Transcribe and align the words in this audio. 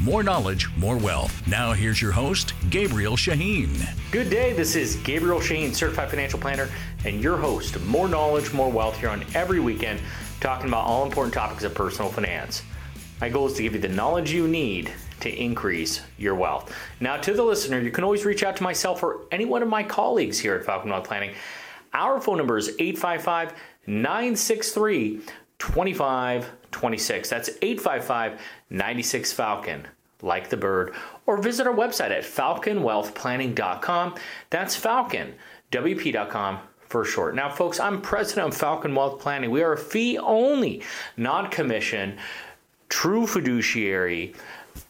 More 0.00 0.22
knowledge, 0.22 0.68
more 0.76 0.96
wealth. 0.96 1.46
Now, 1.46 1.72
here's 1.72 2.02
your 2.02 2.12
host, 2.12 2.52
Gabriel 2.68 3.16
Shaheen. 3.16 3.70
Good 4.10 4.28
day. 4.28 4.52
This 4.52 4.74
is 4.74 4.96
Gabriel 4.96 5.38
Shaheen, 5.38 5.74
certified 5.74 6.10
financial 6.10 6.38
planner, 6.38 6.68
and 7.04 7.22
your 7.22 7.36
host 7.36 7.80
More 7.84 8.08
Knowledge, 8.08 8.52
More 8.52 8.70
Wealth 8.70 8.98
here 8.98 9.08
on 9.08 9.24
every 9.34 9.60
weekend, 9.60 10.00
talking 10.40 10.66
about 10.66 10.84
all 10.84 11.06
important 11.06 11.32
topics 11.32 11.62
of 11.62 11.74
personal 11.74 12.10
finance. 12.10 12.62
My 13.20 13.28
goal 13.28 13.46
is 13.46 13.54
to 13.54 13.62
give 13.62 13.74
you 13.74 13.80
the 13.80 13.88
knowledge 13.88 14.32
you 14.32 14.48
need 14.48 14.92
to 15.20 15.30
increase 15.30 16.02
your 16.18 16.34
wealth. 16.34 16.74
Now, 17.00 17.16
to 17.16 17.32
the 17.32 17.42
listener, 17.42 17.80
you 17.80 17.92
can 17.92 18.04
always 18.04 18.24
reach 18.24 18.42
out 18.42 18.56
to 18.56 18.62
myself 18.64 19.02
or 19.02 19.20
any 19.30 19.44
one 19.44 19.62
of 19.62 19.68
my 19.68 19.84
colleagues 19.84 20.38
here 20.38 20.56
at 20.56 20.64
Falcon 20.64 20.90
Wealth 20.90 21.06
Planning. 21.06 21.34
Our 21.94 22.20
phone 22.20 22.38
number 22.38 22.58
is 22.58 22.70
855 22.80 23.54
963 23.86 25.20
2526. 25.58 27.30
That's 27.30 27.48
855 27.62 28.40
96 28.70 29.32
Falcon, 29.32 29.86
like 30.24 30.48
the 30.48 30.56
bird, 30.56 30.94
or 31.26 31.40
visit 31.40 31.66
our 31.66 31.74
website 31.74 32.10
at 32.10 32.24
falconwealthplanning.com. 32.24 34.14
That's 34.50 34.74
Falcon, 34.74 35.34
WP.com 35.70 36.58
for 36.88 37.04
short. 37.04 37.34
Now, 37.34 37.50
folks, 37.50 37.78
I'm 37.80 38.00
president 38.00 38.48
of 38.48 38.56
Falcon 38.56 38.94
Wealth 38.94 39.20
Planning. 39.20 39.50
We 39.50 39.62
are 39.62 39.72
a 39.72 39.78
fee 39.78 40.18
only, 40.18 40.82
non 41.16 41.50
commission, 41.50 42.18
true 42.88 43.26
fiduciary 43.26 44.34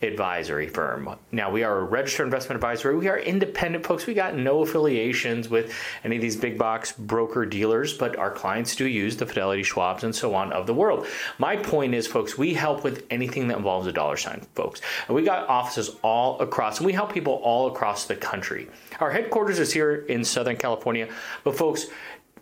advisory 0.03 0.69
firm. 0.69 1.17
Now, 1.33 1.51
we 1.51 1.63
are 1.63 1.79
a 1.79 1.85
registered 1.85 2.27
investment 2.27 2.57
advisory. 2.57 2.97
We 2.97 3.09
are 3.09 3.19
independent 3.19 3.85
folks. 3.85 4.07
We 4.07 4.15
got 4.15 4.37
no 4.37 4.63
affiliations 4.63 5.49
with 5.49 5.73
any 6.05 6.17
of 6.17 6.23
these 6.23 6.37
big 6.37 6.59
box 6.59 6.93
broker 6.93 7.47
dealers, 7.47 7.97
but 7.97 8.17
our 8.17 8.31
clients 8.31 8.77
do 8.77 8.87
use 8.87 9.17
the 9.17 9.27
Fidelity 9.27 9.63
Schwabs 9.63 10.03
and 10.03 10.15
so 10.15 10.35
on 10.35 10.53
of 10.53 10.67
the 10.67 10.75
world. 10.75 11.07
My 11.39 11.57
point 11.57 11.95
is, 11.95 12.07
folks, 12.07 12.37
we 12.39 12.55
help 12.55 12.85
with 12.85 13.07
anything 13.11 13.49
that 13.49 13.57
involves 13.57 13.87
a 13.87 13.93
dollar 13.93 14.17
sign, 14.17 14.47
folks. 14.55 14.81
And 15.09 15.15
we 15.15 15.23
got 15.23 15.49
offices 15.49 15.97
all 16.03 16.41
across, 16.41 16.79
and 16.79 16.87
we 16.87 16.93
help 16.93 17.13
people 17.13 17.35
all 17.35 17.69
across 17.69 18.07
the 18.07 18.17
country. 18.17 18.69
Our 19.01 19.11
headquarters 19.11 19.59
is 19.59 19.73
here 19.73 19.95
in 19.95 20.25
Southern 20.25 20.57
California, 20.57 21.09
but 21.43 21.57
folks, 21.57 21.87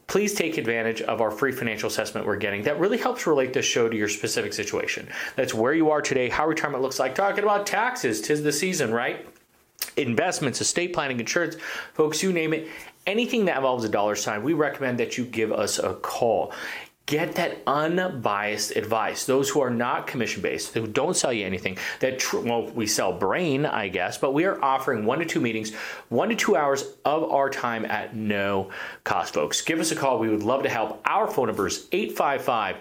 please 0.07 0.35
take 0.35 0.59
advantage 0.59 1.03
of 1.03 1.21
our 1.21 1.31
free 1.31 1.53
financial 1.53 1.87
assessment 1.87 2.27
we're 2.27 2.37
getting. 2.37 2.63
That 2.63 2.79
really 2.79 2.99
helps 2.99 3.27
relate 3.27 3.53
this 3.53 3.65
show 3.65 3.89
to 3.89 3.97
your 3.97 4.09
specific 4.09 4.53
situation. 4.53 5.09
That's 5.37 5.55
where 5.55 5.73
you 5.73 5.91
are 5.91 6.03
today, 6.03 6.29
how 6.29 6.47
retirement 6.47 6.83
looks 6.83 6.99
like, 6.99 7.15
talking 7.15 7.45
about 7.45 7.67
taxes. 7.67 8.21
Tis 8.21 8.43
the 8.43 8.53
season, 8.53 8.93
right? 8.93 9.27
Investments, 9.97 10.61
estate 10.61 10.93
planning, 10.93 11.19
insurance, 11.19 11.57
folks, 11.95 12.23
you 12.23 12.33
name 12.33 12.53
it. 12.53 12.69
Anything 13.07 13.47
that 13.47 13.57
involves 13.57 13.85
a 13.85 13.89
dollar 13.89 14.15
sign, 14.15 14.43
we 14.43 14.53
recommend 14.53 14.99
that 15.01 15.19
you 15.19 15.25
give 15.25 15.51
us 15.51 15.79
a 15.79 15.95
call 15.95 16.53
get 17.07 17.35
that 17.35 17.63
unbiased 17.67 18.77
advice. 18.77 19.27
Those 19.27 19.49
who 19.49 19.61
are 19.61 19.71
not 19.71 20.07
commission 20.07 20.43
based, 20.43 20.75
who 20.75 20.87
don't 20.87 21.17
sell 21.17 21.33
you 21.33 21.45
anything, 21.45 21.79
that, 22.01 22.19
tr- 22.19 22.39
well, 22.39 22.69
we 22.71 22.87
sell 22.87 23.13
brain, 23.13 23.67
I 23.67 23.89
guess, 23.89 24.19
but 24.19 24.33
we 24.33 24.45
are 24.45 24.63
offering 24.63 25.05
one 25.05 25.19
to 25.19 25.25
two 25.25 25.41
meetings, 25.41 25.75
one 26.09 26.29
to 26.29 26.35
two 26.35 26.57
hours 26.57 26.95
of 27.05 27.25
our 27.25 27.51
time 27.51 27.85
at 27.85 28.15
no 28.15 28.71
cost, 29.05 29.35
folks. 29.35 29.61
Give 29.61 29.81
us 29.81 29.91
a 29.93 29.97
call. 29.97 30.19
We 30.19 30.29
would 30.29 30.43
love 30.43 30.63
to 30.63 30.69
help. 30.69 31.03
Our 31.05 31.29
phone 31.29 31.49
number 31.49 31.67
is 31.67 31.89
855 31.93 32.77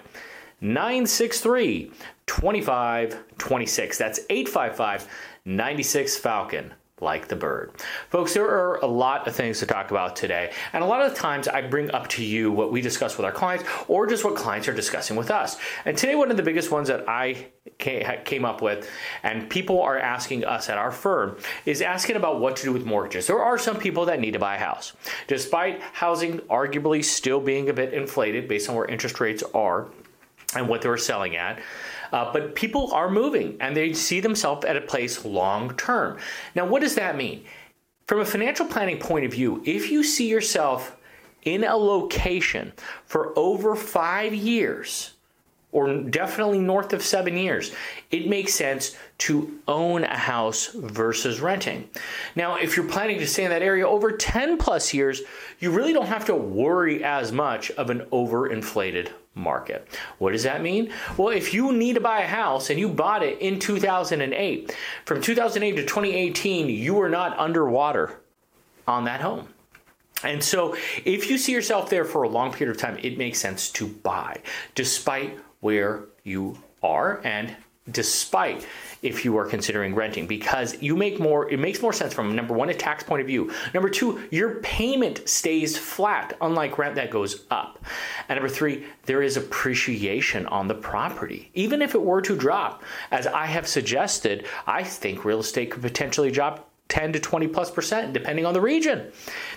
963 0.61 1.91
2526. 2.27 3.97
That's 3.97 4.19
855 4.29 5.07
96 5.45 6.17
Falcon 6.17 6.73
like 7.01 7.27
the 7.27 7.35
bird. 7.35 7.71
Folks, 8.09 8.33
there 8.33 8.45
are 8.45 8.77
a 8.77 8.85
lot 8.85 9.27
of 9.27 9.35
things 9.35 9.59
to 9.59 9.65
talk 9.65 9.91
about 9.91 10.15
today, 10.15 10.53
and 10.71 10.83
a 10.83 10.87
lot 10.87 11.05
of 11.05 11.15
times 11.15 11.47
I 11.47 11.61
bring 11.61 11.91
up 11.91 12.07
to 12.09 12.23
you 12.23 12.51
what 12.51 12.71
we 12.71 12.81
discuss 12.81 13.17
with 13.17 13.25
our 13.25 13.31
clients 13.31 13.65
or 13.87 14.07
just 14.07 14.23
what 14.23 14.35
clients 14.35 14.67
are 14.67 14.73
discussing 14.73 15.17
with 15.17 15.31
us. 15.31 15.57
And 15.85 15.97
today, 15.97 16.15
one 16.15 16.31
of 16.31 16.37
the 16.37 16.43
biggest 16.43 16.71
ones 16.71 16.87
that 16.87 17.09
I 17.09 17.47
came 17.77 18.45
up 18.45 18.61
with, 18.61 18.87
and 19.23 19.49
people 19.49 19.81
are 19.81 19.97
asking 19.97 20.45
us 20.45 20.69
at 20.69 20.77
our 20.77 20.91
firm, 20.91 21.37
is 21.65 21.81
asking 21.81 22.15
about 22.15 22.39
what 22.39 22.55
to 22.57 22.63
do 22.63 22.73
with 22.73 22.85
mortgages. 22.85 23.27
There 23.27 23.43
are 23.43 23.57
some 23.57 23.77
people 23.77 24.05
that 24.05 24.19
need 24.19 24.31
to 24.31 24.39
buy 24.39 24.55
a 24.55 24.59
house. 24.59 24.93
Despite 25.27 25.81
housing 25.81 26.39
arguably 26.41 27.03
still 27.03 27.39
being 27.39 27.69
a 27.69 27.73
bit 27.73 27.93
inflated 27.93 28.47
based 28.47 28.69
on 28.69 28.75
where 28.75 28.85
interest 28.85 29.19
rates 29.19 29.43
are 29.53 29.87
and 30.55 30.67
what 30.67 30.81
they're 30.81 30.97
selling 30.97 31.35
at, 31.35 31.59
uh, 32.11 32.31
but 32.31 32.55
people 32.55 32.91
are 32.93 33.09
moving 33.09 33.57
and 33.59 33.75
they 33.75 33.93
see 33.93 34.19
themselves 34.19 34.65
at 34.65 34.75
a 34.75 34.81
place 34.81 35.23
long 35.25 35.75
term. 35.75 36.17
Now, 36.55 36.65
what 36.65 36.81
does 36.81 36.95
that 36.95 37.15
mean? 37.15 37.43
From 38.07 38.19
a 38.19 38.25
financial 38.25 38.65
planning 38.65 38.99
point 38.99 39.25
of 39.25 39.31
view, 39.31 39.61
if 39.65 39.89
you 39.89 40.03
see 40.03 40.27
yourself 40.27 40.97
in 41.43 41.63
a 41.63 41.75
location 41.75 42.73
for 43.05 43.37
over 43.37 43.75
five 43.75 44.33
years, 44.33 45.13
or 45.71 45.93
definitely 46.03 46.59
north 46.59 46.91
of 46.93 47.01
seven 47.01 47.37
years, 47.37 47.71
it 48.11 48.27
makes 48.27 48.53
sense 48.53 48.97
to 49.17 49.59
own 49.67 50.03
a 50.03 50.17
house 50.17 50.67
versus 50.73 51.39
renting. 51.39 51.89
Now, 52.35 52.55
if 52.57 52.75
you're 52.75 52.87
planning 52.87 53.19
to 53.19 53.27
stay 53.27 53.45
in 53.45 53.51
that 53.51 53.61
area 53.61 53.87
over 53.87 54.11
10 54.11 54.57
plus 54.57 54.93
years, 54.93 55.21
you 55.59 55.71
really 55.71 55.93
don't 55.93 56.07
have 56.07 56.25
to 56.25 56.35
worry 56.35 57.03
as 57.03 57.31
much 57.31 57.71
of 57.71 57.89
an 57.89 58.01
overinflated 58.11 59.11
market. 59.35 59.87
What 60.17 60.31
does 60.31 60.43
that 60.43 60.61
mean? 60.61 60.91
Well, 61.17 61.29
if 61.29 61.53
you 61.53 61.71
need 61.71 61.93
to 61.93 62.01
buy 62.01 62.21
a 62.21 62.27
house 62.27 62.69
and 62.69 62.79
you 62.79 62.89
bought 62.89 63.23
it 63.23 63.39
in 63.39 63.59
2008, 63.59 64.75
from 65.05 65.21
2008 65.21 65.75
to 65.75 65.83
2018, 65.83 66.67
you 66.67 66.93
were 66.93 67.09
not 67.09 67.37
underwater 67.39 68.19
on 68.87 69.05
that 69.05 69.21
home. 69.21 69.47
And 70.23 70.43
so, 70.43 70.75
if 71.03 71.29
you 71.29 71.37
see 71.37 71.51
yourself 71.51 71.89
there 71.89 72.05
for 72.05 72.23
a 72.23 72.29
long 72.29 72.51
period 72.51 72.75
of 72.75 72.81
time, 72.81 72.99
it 73.01 73.17
makes 73.17 73.39
sense 73.39 73.71
to 73.71 73.87
buy, 73.87 74.41
despite 74.75 75.39
where 75.61 76.03
you 76.23 76.57
are 76.83 77.21
and 77.23 77.55
despite 77.89 78.67
if 79.01 79.25
you 79.25 79.35
are 79.37 79.45
considering 79.45 79.95
renting 79.95 80.27
because 80.27 80.79
you 80.81 80.95
make 80.95 81.19
more 81.19 81.51
it 81.51 81.59
makes 81.59 81.81
more 81.81 81.91
sense 81.93 82.13
from 82.13 82.35
number 82.35 82.53
one 82.53 82.69
a 82.69 82.73
tax 82.73 83.03
point 83.03 83.21
of 83.21 83.27
view. 83.27 83.51
Number 83.73 83.89
two 83.89 84.21
your 84.29 84.55
payment 84.61 85.27
stays 85.27 85.77
flat 85.77 86.37
unlike 86.41 86.77
rent 86.77 86.95
that 86.95 87.09
goes 87.09 87.45
up. 87.49 87.83
And 88.29 88.37
number 88.37 88.53
three 88.53 88.85
there 89.05 89.23
is 89.23 89.35
appreciation 89.35 90.45
on 90.47 90.67
the 90.67 90.75
property. 90.75 91.49
Even 91.55 91.81
if 91.81 91.95
it 91.95 92.01
were 92.01 92.21
to 92.21 92.35
drop 92.35 92.83
as 93.09 93.25
i 93.27 93.45
have 93.45 93.67
suggested 93.67 94.45
i 94.67 94.83
think 94.83 95.25
real 95.25 95.39
estate 95.39 95.71
could 95.71 95.81
potentially 95.81 96.31
drop 96.31 96.70
10 96.91 97.13
to 97.13 97.19
20 97.19 97.47
plus 97.47 97.71
percent, 97.71 98.11
depending 98.11 98.45
on 98.45 98.53
the 98.53 98.59
region, 98.59 99.11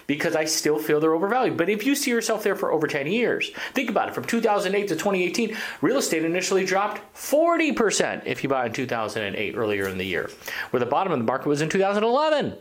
because 0.07 0.37
I 0.37 0.45
still 0.45 0.79
feel 0.79 1.01
they're 1.01 1.15
overvalued. 1.15 1.57
But 1.57 1.69
if 1.69 1.85
you 1.85 1.97
see 1.97 2.13
yourself 2.13 2.45
there 2.45 2.55
for 2.55 2.73
over 2.73 2.87
10 2.87 3.09
years, 3.09 3.51
think 3.73 3.91
about 3.91 4.09
it. 4.09 4.15
From 4.15 4.25
2008 4.25 4.89
to 4.89 4.95
2018, 4.95 5.57
real 5.83 5.99
estate 5.99 6.25
initially 6.25 6.65
dropped 6.65 7.03
40% 7.15 8.23
if 8.25 8.45
you 8.45 8.49
bought 8.49 8.67
in 8.67 8.73
2008 8.73 9.57
earlier 9.57 9.89
in 9.89 9.99
the 9.99 10.07
year, 10.07 10.31
where 10.71 10.79
the 10.79 10.87
bottom 10.87 11.13
of 11.13 11.19
the 11.19 11.25
market 11.25 11.49
was 11.49 11.61
in 11.61 11.69
2011. 11.69 12.57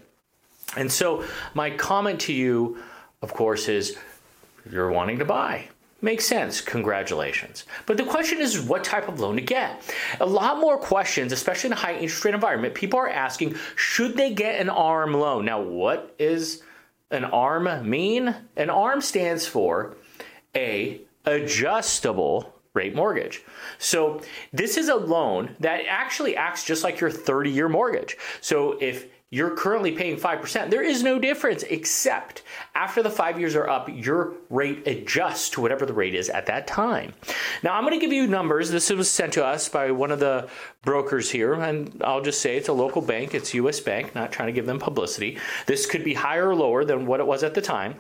And 0.76 0.92
so, 0.92 1.24
my 1.54 1.70
comment 1.70 2.22
to 2.22 2.34
you, 2.34 2.80
of 3.22 3.32
course, 3.32 3.68
is 3.70 3.96
you're 4.70 4.92
wanting 4.92 5.20
to 5.20 5.26
buy. 5.26 5.70
Makes 6.04 6.26
sense. 6.26 6.60
Congratulations. 6.60 7.64
But 7.86 7.96
the 7.96 8.04
question 8.04 8.42
is 8.42 8.60
what 8.60 8.84
type 8.84 9.08
of 9.08 9.22
loan 9.22 9.38
to 9.38 9.42
get? 9.42 9.82
A 10.20 10.26
lot 10.26 10.60
more 10.60 10.78
questions, 10.78 11.32
especially 11.32 11.70
in 11.70 11.72
a 11.72 11.78
high 11.78 11.94
interest 11.94 12.26
rate 12.26 12.34
environment. 12.34 12.74
People 12.74 13.00
are 13.00 13.08
asking, 13.08 13.56
should 13.78 14.18
they 14.18 14.34
get 14.34 14.60
an 14.60 14.68
ARM 14.68 15.14
loan? 15.14 15.46
Now, 15.46 15.62
what 15.62 16.14
is 16.20 16.62
an 17.10 17.24
ARM 17.24 17.90
mean? 17.90 18.36
An 18.58 18.70
ARM 18.70 19.00
stands 19.00 19.48
for 19.48 19.96
a 20.54 21.00
adjustable 21.24 22.54
rate 22.74 22.94
mortgage. 22.94 23.42
So 23.78 24.20
this 24.52 24.76
is 24.76 24.90
a 24.90 24.96
loan 24.96 25.56
that 25.62 25.84
actually 25.88 26.36
acts 26.36 26.66
just 26.66 26.84
like 26.84 27.00
your 27.00 27.12
30 27.12 27.50
year 27.50 27.70
mortgage. 27.70 28.18
So 28.42 28.78
if 28.82 29.08
you're 29.34 29.56
currently 29.56 29.92
paying 29.92 30.16
5%. 30.16 30.70
There 30.70 30.84
is 30.84 31.02
no 31.02 31.18
difference 31.18 31.64
except 31.64 32.44
after 32.76 33.02
the 33.02 33.10
five 33.10 33.40
years 33.40 33.56
are 33.56 33.68
up, 33.68 33.90
your 33.90 34.34
rate 34.52 34.88
adjusts 34.88 35.50
to 35.52 35.62
whatever 35.62 35.88
the 35.88 35.94
rate 35.94 36.14
is 36.14 36.30
at 36.30 36.46
that 36.46 36.68
time. 36.68 37.14
Now, 37.64 37.74
I'm 37.74 37.84
going 37.84 38.00
to 38.00 38.00
give 38.00 38.14
you 38.14 38.28
numbers. 38.28 38.70
This 38.70 38.92
was 38.92 39.10
sent 39.10 39.34
to 39.34 39.44
us 39.44 39.68
by 39.70 39.90
one 39.90 40.12
of 40.12 40.20
the 40.20 40.50
brokers 40.84 41.32
here, 41.32 41.56
and 41.56 42.00
I'll 42.06 42.22
just 42.22 42.42
say 42.42 42.58
it's 42.58 42.68
a 42.68 42.74
local 42.74 43.02
bank, 43.02 43.34
it's 43.34 43.56
US 43.56 43.80
Bank, 43.80 44.14
not 44.14 44.32
trying 44.32 44.50
to 44.50 44.54
give 44.54 44.68
them 44.68 44.78
publicity. 44.78 45.40
This 45.66 45.88
could 45.88 46.04
be 46.04 46.14
higher 46.14 46.50
or 46.50 46.56
lower 46.56 46.86
than 46.86 47.08
what 47.08 47.20
it 47.20 47.26
was 47.26 47.42
at 47.42 47.56
the 47.56 47.62
time. 47.62 47.96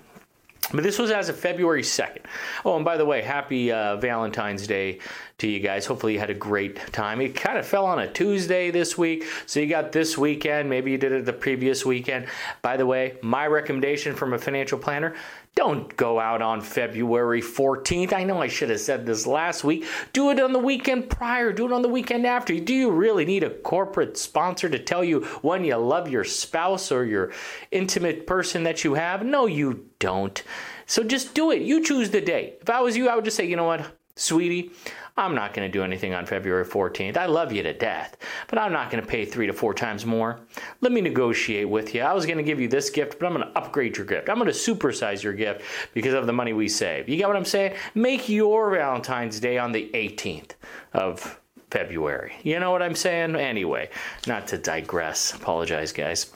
But 0.71 0.83
this 0.83 0.97
was 0.97 1.11
as 1.11 1.29
of 1.29 1.37
February 1.37 1.81
2nd. 1.81 2.19
Oh, 2.63 2.75
and 2.75 2.85
by 2.85 2.95
the 2.95 3.05
way, 3.05 3.21
happy 3.21 3.71
uh, 3.71 3.97
Valentine's 3.97 4.65
Day 4.65 4.99
to 5.43 5.49
you 5.49 5.59
guys. 5.59 5.85
Hopefully, 5.85 6.13
you 6.13 6.19
had 6.19 6.29
a 6.29 6.33
great 6.33 6.77
time. 6.93 7.21
It 7.21 7.35
kind 7.35 7.57
of 7.57 7.65
fell 7.65 7.85
on 7.85 7.99
a 7.99 8.11
Tuesday 8.11 8.71
this 8.71 8.97
week, 8.97 9.25
so 9.45 9.59
you 9.59 9.67
got 9.67 9.91
this 9.91 10.17
weekend. 10.17 10.69
Maybe 10.69 10.91
you 10.91 10.97
did 10.97 11.11
it 11.11 11.25
the 11.25 11.33
previous 11.33 11.85
weekend. 11.85 12.27
By 12.61 12.77
the 12.77 12.85
way, 12.85 13.17
my 13.21 13.45
recommendation 13.47 14.15
from 14.15 14.33
a 14.33 14.37
financial 14.37 14.79
planner 14.79 15.15
don't 15.55 15.95
go 15.97 16.19
out 16.19 16.41
on 16.41 16.61
February 16.61 17.41
14th. 17.41 18.13
I 18.13 18.23
know 18.23 18.41
I 18.41 18.47
should 18.47 18.69
have 18.69 18.79
said 18.79 19.05
this 19.05 19.27
last 19.27 19.63
week. 19.63 19.85
Do 20.13 20.31
it 20.31 20.39
on 20.39 20.53
the 20.53 20.59
weekend 20.59 21.09
prior, 21.09 21.51
do 21.51 21.65
it 21.65 21.73
on 21.73 21.83
the 21.83 21.89
weekend 21.89 22.25
after. 22.25 22.57
Do 22.59 22.73
you 22.73 22.89
really 22.89 23.25
need 23.25 23.43
a 23.43 23.51
corporate 23.51 24.17
sponsor 24.17 24.69
to 24.69 24.79
tell 24.79 25.03
you 25.03 25.25
when 25.41 25.63
you 25.63 25.75
love 25.75 26.09
your 26.09 26.23
spouse 26.23 26.91
or 26.91 27.05
your 27.05 27.33
intimate 27.69 28.25
person 28.25 28.63
that 28.63 28.83
you 28.83 28.95
have? 28.95 29.25
No, 29.25 29.45
you 29.45 29.89
don't. 29.99 30.41
So 30.87 31.03
just 31.03 31.35
do 31.35 31.51
it. 31.51 31.61
You 31.61 31.83
choose 31.83 32.09
the 32.09 32.21
date. 32.21 32.59
If 32.61 32.69
I 32.69 32.81
was 32.81 32.97
you, 32.97 33.09
I 33.09 33.15
would 33.15 33.25
just 33.25 33.37
say, 33.37 33.45
you 33.45 33.55
know 33.55 33.65
what, 33.65 33.85
sweetie, 34.15 34.71
I'm 35.15 35.35
not 35.35 35.53
going 35.53 35.69
to 35.69 35.71
do 35.71 35.83
anything 35.83 36.15
on 36.15 36.25
February 36.25 36.65
14th. 36.65 37.17
I 37.17 37.27
love 37.27 37.51
you 37.51 37.61
to 37.61 37.73
death, 37.73 38.17
but 38.47 38.57
I'm 38.57 38.73
not 38.73 38.89
going 38.89 39.03
to 39.03 39.07
pay 39.07 39.25
three 39.25 39.45
to 39.45 39.53
four 39.53 39.73
times 39.73 40.05
more. 40.05 40.39
Let 40.81 40.91
me 40.91 41.01
negotiate 41.01 41.69
with 41.69 41.93
you. 41.93 42.01
I 42.01 42.13
was 42.13 42.25
going 42.25 42.37
to 42.37 42.43
give 42.43 42.59
you 42.59 42.67
this 42.67 42.89
gift, 42.89 43.19
but 43.19 43.27
I'm 43.27 43.33
going 43.33 43.47
to 43.47 43.57
upgrade 43.57 43.95
your 43.95 44.07
gift. 44.07 44.27
I'm 44.27 44.39
going 44.39 44.51
to 44.51 44.57
supersize 44.57 45.21
your 45.21 45.33
gift 45.33 45.61
because 45.93 46.15
of 46.15 46.25
the 46.25 46.33
money 46.33 46.53
we 46.53 46.67
save. 46.67 47.07
You 47.07 47.17
get 47.17 47.27
what 47.27 47.37
I'm 47.37 47.45
saying? 47.45 47.75
Make 47.93 48.27
your 48.27 48.71
Valentine's 48.71 49.39
Day 49.39 49.59
on 49.59 49.71
the 49.71 49.91
18th 49.93 50.51
of 50.93 51.39
February. 51.69 52.33
You 52.43 52.59
know 52.59 52.71
what 52.71 52.81
I'm 52.81 52.95
saying? 52.95 53.35
Anyway, 53.35 53.89
not 54.25 54.47
to 54.47 54.57
digress. 54.57 55.33
Apologize, 55.33 55.91
guys. 55.91 56.31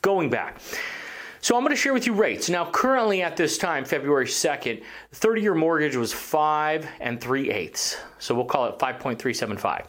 Going 0.00 0.30
back. 0.30 0.58
So 1.42 1.56
I'm 1.56 1.62
going 1.62 1.70
to 1.70 1.76
share 1.76 1.94
with 1.94 2.06
you 2.06 2.12
rates. 2.12 2.50
Now, 2.50 2.70
currently 2.70 3.22
at 3.22 3.36
this 3.36 3.56
time, 3.56 3.84
February 3.84 4.26
2nd, 4.26 4.82
30-year 5.14 5.54
mortgage 5.54 5.96
was 5.96 6.12
5 6.12 6.86
and 7.00 7.20
3 7.20 7.50
eighths. 7.50 7.96
So 8.18 8.34
we'll 8.34 8.44
call 8.44 8.66
it 8.66 8.78
5.375. 8.78 9.86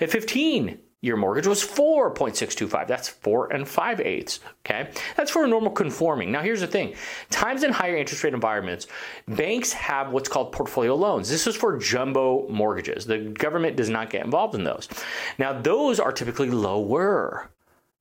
A 0.00 0.06
15 0.06 0.78
year 1.02 1.16
mortgage 1.18 1.46
was 1.46 1.62
4.625. 1.62 2.88
That's 2.88 3.10
4 3.10 3.52
and 3.52 3.68
5 3.68 4.00
eighths. 4.00 4.40
Okay. 4.64 4.88
That's 5.16 5.30
for 5.30 5.44
a 5.44 5.46
normal 5.46 5.70
conforming. 5.70 6.32
Now, 6.32 6.40
here's 6.40 6.62
the 6.62 6.66
thing 6.66 6.94
times 7.28 7.62
in 7.62 7.72
higher 7.72 7.96
interest 7.96 8.24
rate 8.24 8.32
environments, 8.32 8.86
banks 9.28 9.74
have 9.74 10.10
what's 10.10 10.30
called 10.30 10.52
portfolio 10.52 10.94
loans. 10.94 11.28
This 11.28 11.46
is 11.46 11.54
for 11.54 11.76
jumbo 11.76 12.48
mortgages. 12.48 13.04
The 13.04 13.18
government 13.18 13.76
does 13.76 13.90
not 13.90 14.08
get 14.08 14.24
involved 14.24 14.54
in 14.54 14.64
those. 14.64 14.88
Now, 15.36 15.60
those 15.60 16.00
are 16.00 16.12
typically 16.12 16.50
lower 16.50 17.50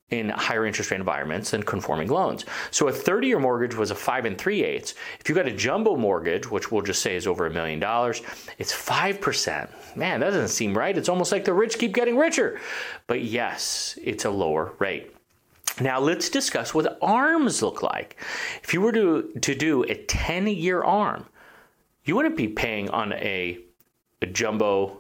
in 0.10 0.30
higher 0.30 0.66
interest 0.66 0.92
rate 0.92 1.00
environments 1.00 1.52
than 1.52 1.64
conforming 1.64 2.08
loans. 2.08 2.46
So 2.72 2.88
a 2.88 2.92
30 2.92 3.28
year 3.28 3.40
mortgage 3.40 3.76
was 3.76 3.92
a 3.92 3.96
5 3.96 4.26
and 4.26 4.38
3 4.38 4.64
eighths. 4.64 4.94
If 5.20 5.28
you 5.28 5.36
got 5.36 5.48
a 5.48 5.52
jumbo 5.52 5.96
mortgage, 5.96 6.50
which 6.50 6.72
we'll 6.72 6.82
just 6.82 7.02
say 7.02 7.16
is 7.16 7.26
over 7.26 7.48
a 7.48 7.52
million 7.52 7.80
dollars, 7.80 8.22
it's 8.58 8.74
5%. 8.74 9.96
Man, 9.96 10.20
that 10.20 10.28
doesn't 10.28 10.50
seem 10.50 10.78
right. 10.78 10.98
It's 10.98 11.10
almost 11.10 11.32
like 11.32 11.46
the 11.46 11.54
rich 11.54 11.80
keep 11.80 11.94
getting 11.94 12.18
richer. 12.18 12.60
But 13.08 13.24
yes, 13.24 13.98
it's 14.04 14.26
a 14.26 14.30
lower 14.30 14.74
rate. 14.80 15.16
Now 15.82 16.00
let's 16.00 16.30
discuss 16.30 16.74
what 16.74 17.00
arms 17.02 17.64
look 17.64 17.82
like. 17.82 18.18
If 18.64 18.74
you 18.74 18.82
were 18.82 18.92
to, 18.92 19.32
to 19.42 19.56
do 19.56 19.84
a 19.84 19.96
10 19.96 20.48
year 20.48 20.84
arm, 20.84 21.26
you 22.06 22.16
wouldn't 22.16 22.38
be 22.38 22.48
paying 22.48 22.90
on 22.90 23.14
a, 23.14 23.58
a 24.22 24.26
jumbo 24.28 25.00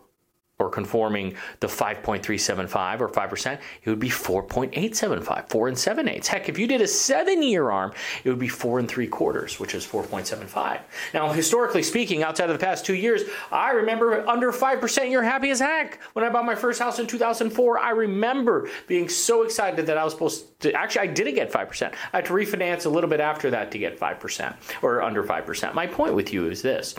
or 0.63 0.69
conforming 0.69 1.35
the 1.59 1.67
5.375 1.67 3.01
or 3.01 3.09
5%, 3.09 3.59
it 3.83 3.89
would 3.89 3.99
be 3.99 4.09
4.875, 4.09 5.49
4 5.49 5.67
and 5.67 5.77
7 5.77 6.07
eighths. 6.07 6.27
Heck, 6.27 6.47
if 6.49 6.57
you 6.57 6.67
did 6.67 6.81
a 6.81 6.87
seven 6.87 7.43
year 7.43 7.69
arm, 7.69 7.91
it 8.23 8.29
would 8.29 8.39
be 8.39 8.47
4 8.47 8.79
and 8.79 8.87
3 8.87 9.07
quarters, 9.07 9.59
which 9.59 9.75
is 9.75 9.85
4.75. 9.85 10.79
Now, 11.13 11.31
historically 11.31 11.83
speaking, 11.83 12.23
outside 12.23 12.49
of 12.49 12.57
the 12.57 12.63
past 12.63 12.85
two 12.85 12.95
years, 12.95 13.23
I 13.51 13.71
remember 13.71 14.27
under 14.27 14.51
5%, 14.51 15.11
you're 15.11 15.23
happy 15.23 15.49
as 15.49 15.59
heck. 15.59 15.99
When 16.13 16.23
I 16.23 16.29
bought 16.29 16.45
my 16.45 16.55
first 16.55 16.79
house 16.79 16.99
in 16.99 17.07
2004, 17.07 17.79
I 17.79 17.89
remember 17.91 18.69
being 18.87 19.09
so 19.09 19.43
excited 19.43 19.85
that 19.87 19.97
I 19.97 20.03
was 20.03 20.13
supposed 20.13 20.59
to, 20.61 20.73
actually, 20.73 21.09
I 21.09 21.13
didn't 21.13 21.35
get 21.35 21.51
5%. 21.51 21.93
I 22.13 22.17
had 22.17 22.25
to 22.25 22.33
refinance 22.33 22.85
a 22.85 22.89
little 22.89 23.09
bit 23.09 23.19
after 23.19 23.51
that 23.51 23.71
to 23.71 23.77
get 23.77 23.99
5% 23.99 24.55
or 24.81 25.01
under 25.01 25.23
5%. 25.23 25.73
My 25.73 25.87
point 25.87 26.13
with 26.13 26.31
you 26.31 26.49
is 26.49 26.61
this, 26.61 26.95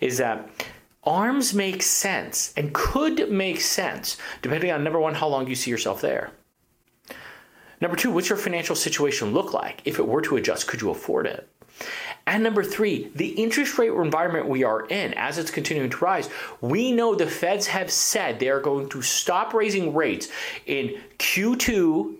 is 0.00 0.18
that 0.18 0.50
arms 1.06 1.54
make 1.54 1.82
sense 1.82 2.52
and 2.56 2.74
could 2.74 3.30
make 3.30 3.60
sense 3.60 4.16
depending 4.42 4.70
on 4.70 4.84
number 4.84 5.00
one, 5.00 5.14
how 5.14 5.28
long 5.28 5.46
you 5.46 5.54
see 5.54 5.70
yourself 5.70 6.00
there. 6.00 6.32
Number 7.80 7.96
two, 7.96 8.10
what's 8.10 8.28
your 8.28 8.38
financial 8.38 8.74
situation 8.74 9.32
look 9.32 9.52
like? 9.52 9.82
If 9.84 9.98
it 9.98 10.08
were 10.08 10.22
to 10.22 10.36
adjust, 10.36 10.66
could 10.66 10.80
you 10.80 10.90
afford 10.90 11.26
it? 11.26 11.48
And 12.26 12.42
number 12.42 12.64
three, 12.64 13.12
the 13.14 13.28
interest 13.28 13.78
rate 13.78 13.90
environment 13.90 14.48
we 14.48 14.64
are 14.64 14.86
in, 14.86 15.14
as 15.14 15.38
it's 15.38 15.50
continuing 15.50 15.90
to 15.90 15.98
rise, 15.98 16.28
we 16.60 16.90
know 16.90 17.14
the 17.14 17.26
feds 17.26 17.66
have 17.68 17.90
said 17.90 18.38
they 18.38 18.48
are 18.48 18.60
going 18.60 18.88
to 18.88 19.02
stop 19.02 19.54
raising 19.54 19.94
rates 19.94 20.28
in 20.64 20.98
Q2 21.18 22.16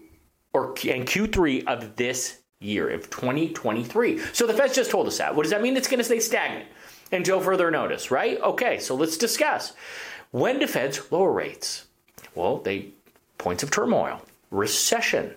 or 0.52 0.68
and 0.68 1.06
Q3 1.06 1.66
of 1.66 1.96
this 1.96 2.40
year, 2.60 2.90
of 2.90 3.10
2023. 3.10 4.18
So 4.32 4.46
the 4.46 4.54
feds 4.54 4.74
just 4.74 4.90
told 4.90 5.06
us 5.06 5.18
that. 5.18 5.34
What 5.34 5.42
does 5.42 5.50
that 5.50 5.62
mean? 5.62 5.76
It's 5.76 5.88
going 5.88 5.98
to 5.98 6.04
stay 6.04 6.20
stagnant 6.20 6.66
until 7.12 7.40
further 7.40 7.70
notice, 7.70 8.10
right? 8.10 8.40
Okay, 8.40 8.78
so 8.78 8.94
let's 8.94 9.16
discuss. 9.16 9.72
When 10.30 10.58
do 10.58 10.66
feds 10.66 11.10
lower 11.10 11.32
rates? 11.32 11.86
Well, 12.34 12.58
they 12.58 12.88
points 13.38 13.62
of 13.62 13.70
turmoil, 13.70 14.22
recession, 14.50 15.34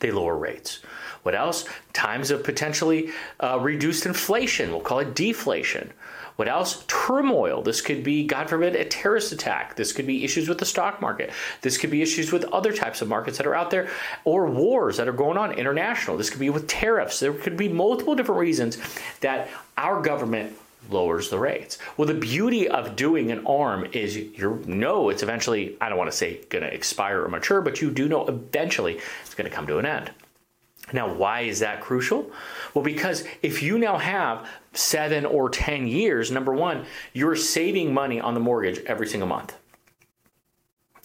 they 0.00 0.10
lower 0.10 0.36
rates. 0.36 0.80
What 1.22 1.34
else? 1.34 1.64
Times 1.92 2.30
of 2.30 2.42
potentially 2.42 3.10
uh, 3.40 3.58
reduced 3.60 4.06
inflation. 4.06 4.70
We'll 4.70 4.80
call 4.80 4.98
it 4.98 5.14
deflation. 5.14 5.92
What 6.36 6.48
else? 6.48 6.84
Turmoil. 6.88 7.62
This 7.62 7.80
could 7.80 8.02
be, 8.02 8.26
God 8.26 8.48
forbid, 8.48 8.74
a 8.74 8.84
terrorist 8.84 9.32
attack. 9.32 9.76
This 9.76 9.92
could 9.92 10.06
be 10.06 10.24
issues 10.24 10.48
with 10.48 10.58
the 10.58 10.64
stock 10.64 11.00
market. 11.00 11.30
This 11.60 11.78
could 11.78 11.90
be 11.90 12.02
issues 12.02 12.32
with 12.32 12.44
other 12.44 12.72
types 12.72 13.02
of 13.02 13.08
markets 13.08 13.36
that 13.38 13.46
are 13.46 13.54
out 13.54 13.70
there 13.70 13.88
or 14.24 14.46
wars 14.50 14.96
that 14.96 15.08
are 15.08 15.12
going 15.12 15.36
on 15.36 15.52
international. 15.52 16.16
This 16.16 16.30
could 16.30 16.40
be 16.40 16.50
with 16.50 16.66
tariffs. 16.66 17.20
There 17.20 17.34
could 17.34 17.56
be 17.56 17.68
multiple 17.68 18.14
different 18.14 18.40
reasons 18.40 18.78
that 19.20 19.48
our 19.76 20.02
government 20.02 20.56
lowers 20.90 21.30
the 21.30 21.38
rates. 21.38 21.78
Well, 21.96 22.08
the 22.08 22.14
beauty 22.14 22.68
of 22.68 22.96
doing 22.96 23.30
an 23.30 23.46
arm 23.46 23.86
is 23.92 24.16
you 24.16 24.62
know 24.66 25.08
it's 25.08 25.22
eventually, 25.22 25.76
I 25.80 25.88
don't 25.88 25.98
want 25.98 26.10
to 26.10 26.16
say 26.16 26.40
going 26.48 26.64
to 26.64 26.72
expire 26.72 27.22
or 27.22 27.28
mature, 27.28 27.60
but 27.60 27.80
you 27.80 27.90
do 27.90 28.08
know 28.08 28.26
eventually 28.26 29.00
it's 29.24 29.34
going 29.34 29.48
to 29.48 29.54
come 29.54 29.66
to 29.66 29.78
an 29.78 29.86
end. 29.86 30.10
Now, 30.92 31.12
why 31.12 31.42
is 31.42 31.60
that 31.60 31.80
crucial? 31.80 32.30
Well, 32.74 32.84
because 32.84 33.24
if 33.42 33.62
you 33.62 33.78
now 33.78 33.98
have 33.98 34.48
seven 34.72 35.24
or 35.24 35.48
10 35.48 35.86
years, 35.86 36.30
number 36.30 36.52
one, 36.52 36.84
you're 37.12 37.36
saving 37.36 37.94
money 37.94 38.20
on 38.20 38.34
the 38.34 38.40
mortgage 38.40 38.80
every 38.80 39.06
single 39.06 39.28
month. 39.28 39.56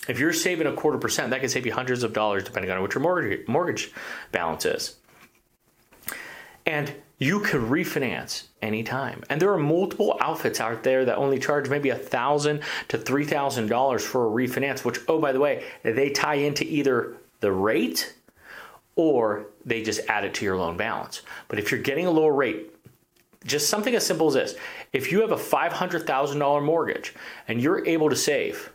If 0.08 0.20
you're 0.20 0.34
saving 0.34 0.68
a 0.68 0.74
quarter 0.74 0.98
percent, 0.98 1.32
that 1.32 1.42
can 1.42 1.50
save 1.50 1.66
you 1.66 1.74
hundreds 1.74 2.04
of 2.04 2.14
dollars 2.14 2.44
depending 2.44 2.72
on 2.72 2.82
what 2.82 2.94
your 2.94 3.02
mortgage, 3.02 3.48
mortgage 3.48 3.92
balance 4.32 4.66
is. 4.66 4.96
And 6.66 6.94
you 7.20 7.40
could 7.40 7.62
refinance 7.62 8.44
anytime. 8.62 9.24
And 9.30 9.42
there 9.42 9.52
are 9.52 9.58
multiple 9.58 10.18
outfits 10.22 10.60
out 10.60 10.84
there 10.84 11.06
that 11.06 11.18
only 11.18 11.40
charge 11.40 11.70
maybe 11.70 11.90
a 11.90 11.98
thousand 11.98 12.62
to 12.90 12.98
three 12.98 13.26
thousand 13.26 13.68
dollars 13.68 14.06
for 14.06 14.28
a 14.28 14.30
refinance, 14.30 14.86
which 14.86 15.00
oh 15.08 15.20
by 15.20 15.32
the 15.32 15.40
way, 15.40 15.64
they 15.84 16.10
tie 16.12 16.36
into 16.36 16.64
either 16.64 17.18
the 17.40 17.52
rate 17.52 18.16
or 18.96 19.48
they 19.66 19.84
just 19.84 20.02
add 20.10 20.26
it 20.26 20.34
to 20.36 20.46
your 20.46 20.58
loan 20.58 20.78
balance. 20.78 21.22
But 21.48 21.60
if 21.60 21.72
you're 21.72 21.82
getting 21.82 22.06
a 22.06 22.12
lower 22.12 22.34
rate, 22.34 22.74
just 23.46 23.70
something 23.70 23.96
as 23.96 24.06
simple 24.06 24.28
as 24.28 24.34
this. 24.34 24.56
If 24.92 25.12
you 25.12 25.22
have 25.22 25.32
a 25.32 25.38
$500,000 25.38 26.64
mortgage 26.64 27.14
and 27.48 27.62
you're 27.62 27.86
able 27.88 28.10
to 28.10 28.16
save 28.16 28.72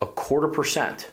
a 0.00 0.06
quarter 0.06 0.48
percent, 0.48 1.10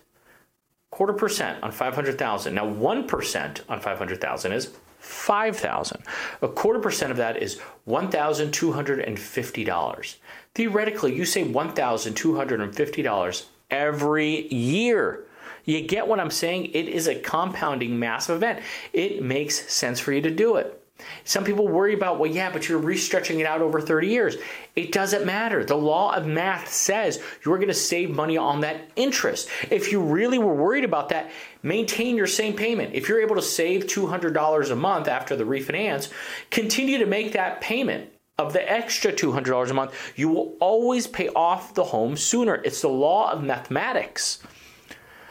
quarter 0.91 1.13
percent 1.13 1.63
on 1.63 1.71
500,000. 1.71 2.53
Now 2.53 2.65
1% 2.65 3.61
on 3.69 3.79
500,000 3.79 4.51
is 4.51 4.71
5000 5.05 6.01
A 6.41 6.47
quarter 6.47 6.79
percent 6.79 7.11
of 7.11 7.17
that 7.17 7.41
is 7.41 7.59
$1,250. 7.87 10.15
Theoretically, 10.55 11.15
you 11.15 11.25
save 11.25 11.47
$1,250 11.47 13.45
every 13.69 14.53
year. 14.53 15.23
You 15.63 15.81
get 15.81 16.07
what 16.07 16.19
I'm 16.19 16.31
saying? 16.31 16.71
It 16.73 16.89
is 16.89 17.07
a 17.07 17.15
compounding 17.15 17.99
massive 17.99 18.37
event. 18.37 18.61
It 18.93 19.21
makes 19.21 19.71
sense 19.71 19.99
for 19.99 20.11
you 20.11 20.21
to 20.21 20.31
do 20.31 20.55
it. 20.55 20.81
Some 21.25 21.43
people 21.43 21.67
worry 21.67 21.93
about, 21.93 22.19
well, 22.19 22.31
yeah, 22.31 22.51
but 22.51 22.69
you're 22.69 22.81
restretching 22.81 23.39
it 23.39 23.45
out 23.45 23.61
over 23.61 23.81
30 23.81 24.07
years. 24.07 24.37
It 24.75 24.91
doesn't 24.91 25.25
matter. 25.25 25.65
The 25.65 25.75
law 25.75 26.15
of 26.15 26.25
math 26.25 26.71
says 26.71 27.21
you're 27.43 27.57
going 27.57 27.67
to 27.67 27.73
save 27.73 28.11
money 28.11 28.37
on 28.37 28.61
that 28.61 28.89
interest. 28.95 29.49
If 29.69 29.91
you 29.91 30.01
really 30.01 30.37
were 30.37 30.53
worried 30.53 30.85
about 30.85 31.09
that, 31.09 31.31
maintain 31.63 32.15
your 32.15 32.27
same 32.27 32.53
payment. 32.53 32.93
If 32.93 33.09
you're 33.09 33.21
able 33.21 33.35
to 33.35 33.41
save 33.41 33.87
$200 33.87 34.71
a 34.71 34.75
month 34.75 35.07
after 35.07 35.35
the 35.35 35.43
refinance, 35.43 36.11
continue 36.49 36.97
to 36.99 37.05
make 37.05 37.33
that 37.33 37.59
payment 37.59 38.11
of 38.37 38.53
the 38.53 38.71
extra 38.71 39.11
$200 39.11 39.69
a 39.69 39.73
month. 39.73 40.13
You 40.15 40.29
will 40.29 40.55
always 40.59 41.07
pay 41.07 41.29
off 41.29 41.73
the 41.73 41.85
home 41.85 42.15
sooner. 42.15 42.55
It's 42.55 42.81
the 42.81 42.89
law 42.89 43.31
of 43.31 43.43
mathematics. 43.43 44.39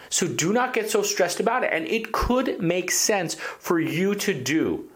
So 0.09 0.27
do 0.27 0.53
not 0.53 0.75
get 0.75 0.91
so 0.91 1.03
stressed 1.03 1.41
about 1.41 1.65
it. 1.65 1.71
And 1.73 1.87
it 1.87 2.13
could 2.13 2.61
make 2.61 2.91
sense 2.91 3.35
for 3.35 3.81
you 3.81 4.15
to 4.17 4.35
do 4.35 4.89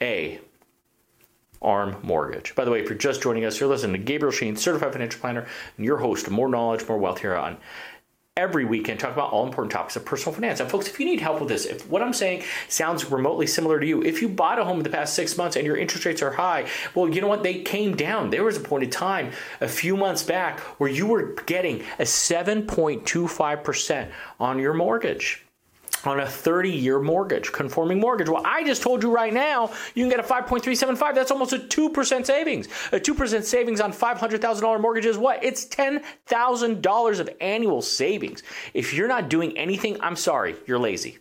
a 0.00 0.40
ARM 1.62 1.96
Mortgage. 2.02 2.54
By 2.54 2.64
the 2.64 2.70
way, 2.70 2.80
if 2.80 2.88
you're 2.88 2.96
just 2.96 3.22
joining 3.22 3.44
us, 3.44 3.60
you're 3.60 3.68
listening 3.68 3.92
to 3.92 3.98
Gabriel 3.98 4.32
Shaheen, 4.32 4.56
certified 4.56 4.92
financial 4.92 5.20
planner, 5.20 5.46
and 5.76 5.84
your 5.84 5.98
host 5.98 6.30
More 6.30 6.48
Knowledge, 6.48 6.88
More 6.88 6.98
Wealth 6.98 7.20
here 7.20 7.36
on 7.36 7.58
every 8.36 8.64
weekend 8.64 8.98
talk 8.98 9.12
about 9.12 9.32
all 9.32 9.46
important 9.46 9.70
topics 9.70 9.94
of 9.96 10.04
personal 10.04 10.34
finance. 10.34 10.60
And 10.60 10.70
folks, 10.70 10.88
if 10.88 10.98
you 10.98 11.04
need 11.04 11.20
help 11.20 11.40
with 11.40 11.50
this, 11.50 11.66
if 11.66 11.86
what 11.90 12.00
I'm 12.00 12.14
saying 12.14 12.42
sounds 12.68 13.10
remotely 13.10 13.46
similar 13.46 13.78
to 13.78 13.86
you, 13.86 14.02
if 14.02 14.22
you 14.22 14.30
bought 14.30 14.58
a 14.58 14.64
home 14.64 14.78
in 14.78 14.82
the 14.82 14.88
past 14.88 15.14
six 15.14 15.36
months 15.36 15.56
and 15.56 15.66
your 15.66 15.76
interest 15.76 16.06
rates 16.06 16.22
are 16.22 16.30
high, 16.30 16.66
well, 16.94 17.06
you 17.08 17.20
know 17.20 17.26
what? 17.26 17.42
They 17.42 17.60
came 17.62 17.96
down. 17.96 18.30
There 18.30 18.44
was 18.44 18.56
a 18.56 18.60
point 18.60 18.84
in 18.84 18.90
time 18.90 19.32
a 19.60 19.68
few 19.68 19.94
months 19.96 20.22
back 20.22 20.60
where 20.78 20.88
you 20.88 21.06
were 21.06 21.34
getting 21.44 21.82
a 21.98 22.04
7.25% 22.04 24.10
on 24.38 24.58
your 24.58 24.72
mortgage 24.72 25.44
on 26.06 26.20
a 26.20 26.26
30 26.26 26.70
year 26.70 27.00
mortgage, 27.00 27.52
conforming 27.52 28.00
mortgage. 28.00 28.28
Well, 28.28 28.42
I 28.44 28.64
just 28.64 28.82
told 28.82 29.02
you 29.02 29.10
right 29.10 29.32
now, 29.32 29.70
you 29.94 30.02
can 30.02 30.10
get 30.10 30.20
a 30.20 30.22
5.375. 30.22 31.14
That's 31.14 31.30
almost 31.30 31.52
a 31.52 31.58
2% 31.58 32.26
savings. 32.26 32.66
A 32.92 33.00
2% 33.00 33.42
savings 33.42 33.80
on 33.80 33.92
$500,000 33.92 34.80
mortgage 34.80 35.06
is 35.06 35.18
what? 35.18 35.42
It's 35.44 35.66
$10,000 35.66 37.20
of 37.20 37.30
annual 37.40 37.82
savings. 37.82 38.42
If 38.74 38.94
you're 38.94 39.08
not 39.08 39.28
doing 39.28 39.56
anything, 39.56 40.00
I'm 40.00 40.16
sorry, 40.16 40.56
you're 40.66 40.78
lazy. 40.78 41.18